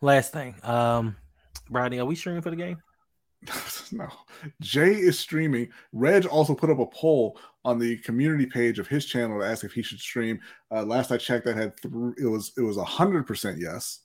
[0.00, 1.16] last thing, um,
[1.68, 2.78] Rodney, are we streaming for the game?
[3.92, 4.08] no,
[4.60, 5.68] Jay is streaming.
[5.92, 9.64] Reg also put up a poll on the community page of his channel to ask
[9.64, 10.40] if he should stream.
[10.70, 14.00] Uh, last I checked, that had th- it was it was a hundred percent yes.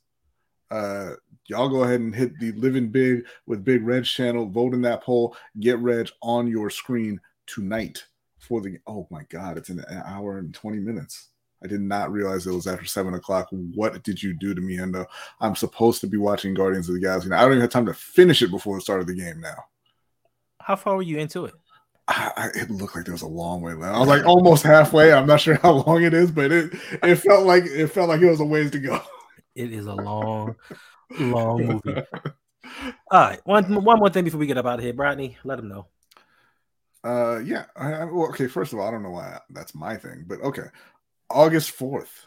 [0.71, 1.11] Uh,
[1.47, 4.47] y'all go ahead and hit the living big with Big Reg channel.
[4.47, 5.35] Vote in that poll.
[5.59, 8.03] Get Reg on your screen tonight
[8.39, 8.79] for the.
[8.87, 11.29] Oh my God, it's an hour and twenty minutes.
[11.63, 13.47] I did not realize it was after seven o'clock.
[13.51, 15.05] What did you do to me, Hendo?
[15.39, 17.29] I'm supposed to be watching Guardians of the Galaxy.
[17.29, 19.39] Now, I don't even have time to finish it before the start of the game.
[19.41, 19.63] Now,
[20.61, 21.53] How far were you into it?
[22.07, 23.95] I, I, it looked like there was a long way left.
[23.95, 25.11] I was like almost halfway.
[25.11, 28.21] I'm not sure how long it is, but it it felt like it felt like
[28.21, 29.01] it was a ways to go.
[29.55, 30.55] It is a long,
[31.17, 32.01] long movie.
[33.11, 35.37] All right, one one more thing before we get up out of here, Rodney.
[35.43, 35.87] Let him know.
[37.03, 37.65] Uh, yeah.
[37.75, 38.47] I, I, well, okay.
[38.47, 40.67] First of all, I don't know why that's my thing, but okay.
[41.29, 42.25] August fourth,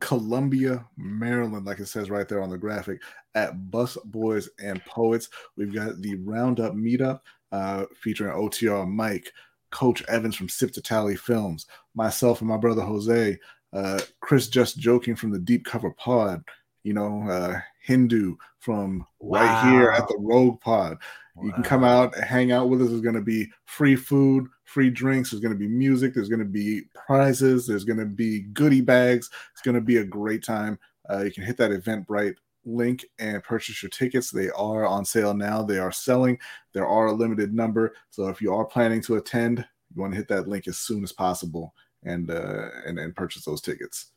[0.00, 3.00] Columbia, Maryland, like it says right there on the graphic,
[3.34, 5.28] at Busboys and Poets.
[5.56, 7.20] We've got the Roundup meetup
[7.52, 9.32] uh, featuring OTR Mike,
[9.70, 13.38] Coach Evans from Sip to Tally Films, myself and my brother Jose,
[13.72, 16.42] uh, Chris Just Joking from the Deep Cover Pod,
[16.82, 20.98] you know, uh, Hendo from right here at the Rogue Pod.
[21.42, 22.88] You can come out and hang out with us.
[22.88, 25.30] There's going to be free food, free drinks.
[25.30, 26.12] There's going to be music.
[26.12, 27.66] There's going to be prizes.
[27.66, 29.30] There's going to be goodie bags.
[29.52, 30.78] It's going to be a great time.
[31.10, 34.30] Uh, you can hit that Eventbrite link and purchase your tickets.
[34.30, 35.62] They are on sale now.
[35.62, 36.38] They are selling.
[36.74, 37.94] There are a limited number.
[38.10, 41.02] So if you are planning to attend, you want to hit that link as soon
[41.02, 44.12] as possible and uh, and and purchase those tickets.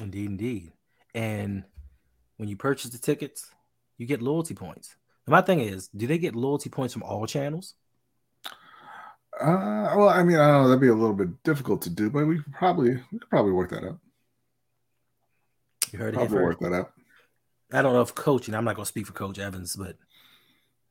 [0.00, 0.72] Indeed, indeed.
[1.14, 1.64] And
[2.36, 3.50] when you purchase the tickets,
[3.98, 4.96] you get loyalty points.
[5.26, 7.74] And my thing is, do they get loyalty points from all channels?
[9.40, 10.68] Uh, well, I mean, I don't know.
[10.68, 13.52] That'd be a little bit difficult to do, but we could probably we could probably
[13.52, 13.98] work that out.
[15.92, 16.92] You heard it here Probably work that out.
[17.72, 19.96] I don't know if coach, and I'm not going to speak for Coach Evans, but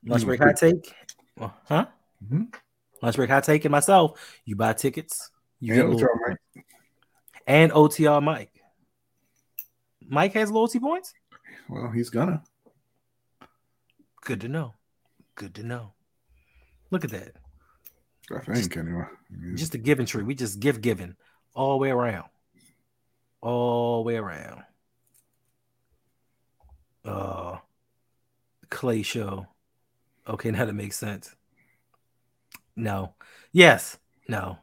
[0.04, 0.92] lunch break hot take,
[1.38, 1.86] Well, huh?
[2.26, 2.54] Mhm.
[3.02, 4.20] Lunch break hot take and myself.
[4.44, 5.30] You buy tickets,
[5.60, 6.66] you And get OTR Mike.
[7.46, 8.52] and OTR Mike.
[10.06, 11.14] Mike has loyalty points.
[11.68, 12.42] Well, he's gonna.
[14.22, 14.74] Good to know.
[15.34, 15.92] Good to know.
[16.90, 17.32] Look at that.
[18.34, 19.04] I think anyway.
[19.04, 20.22] I Just a giving tree.
[20.22, 21.16] We just give giving
[21.54, 22.28] all the way around.
[23.40, 24.62] All the way around.
[27.04, 27.58] Uh
[28.70, 29.46] Clay show.
[30.26, 31.34] Okay, now that makes sense.
[32.76, 33.14] No.
[33.52, 33.98] Yes.
[34.28, 34.58] No.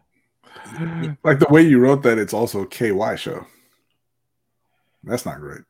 [1.24, 3.46] like the way you wrote that, it's also KY show.
[5.04, 5.62] That's not great.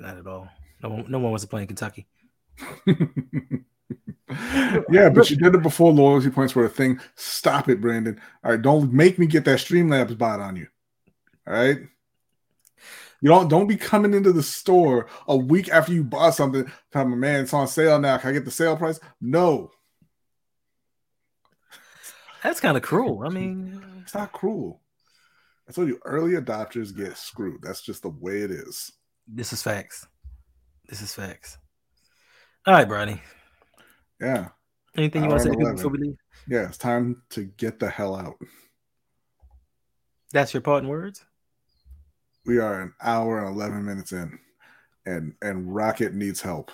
[0.00, 0.48] Not at all.
[0.82, 2.06] No one, no one wants to play in Kentucky.
[4.90, 7.00] yeah, but you did it before loyalty points were a thing.
[7.14, 8.20] Stop it, Brandon.
[8.44, 10.66] All right, don't make me get that Streamlabs bot on you.
[11.46, 11.78] All right.
[13.20, 16.70] You don't don't be coming into the store a week after you bought something.
[16.90, 18.18] Time, man, it's on sale now.
[18.18, 18.98] Can I get the sale price?
[19.20, 19.70] No.
[22.42, 23.22] That's kind of cruel.
[23.24, 24.80] I mean, it's not cruel.
[25.68, 27.62] I told you early adopters get screwed.
[27.62, 28.90] That's just the way it is.
[29.26, 30.06] This is facts.
[30.88, 31.58] This is facts.
[32.66, 33.20] All right, Brady.
[34.20, 34.48] Yeah.
[34.96, 36.16] Anything you want to say before we leave?
[36.48, 38.36] Yeah, it's time to get the hell out.
[40.32, 41.24] That's your parting words?
[42.44, 44.38] We are an hour and 11 minutes in,
[45.06, 46.70] and and Rocket needs help.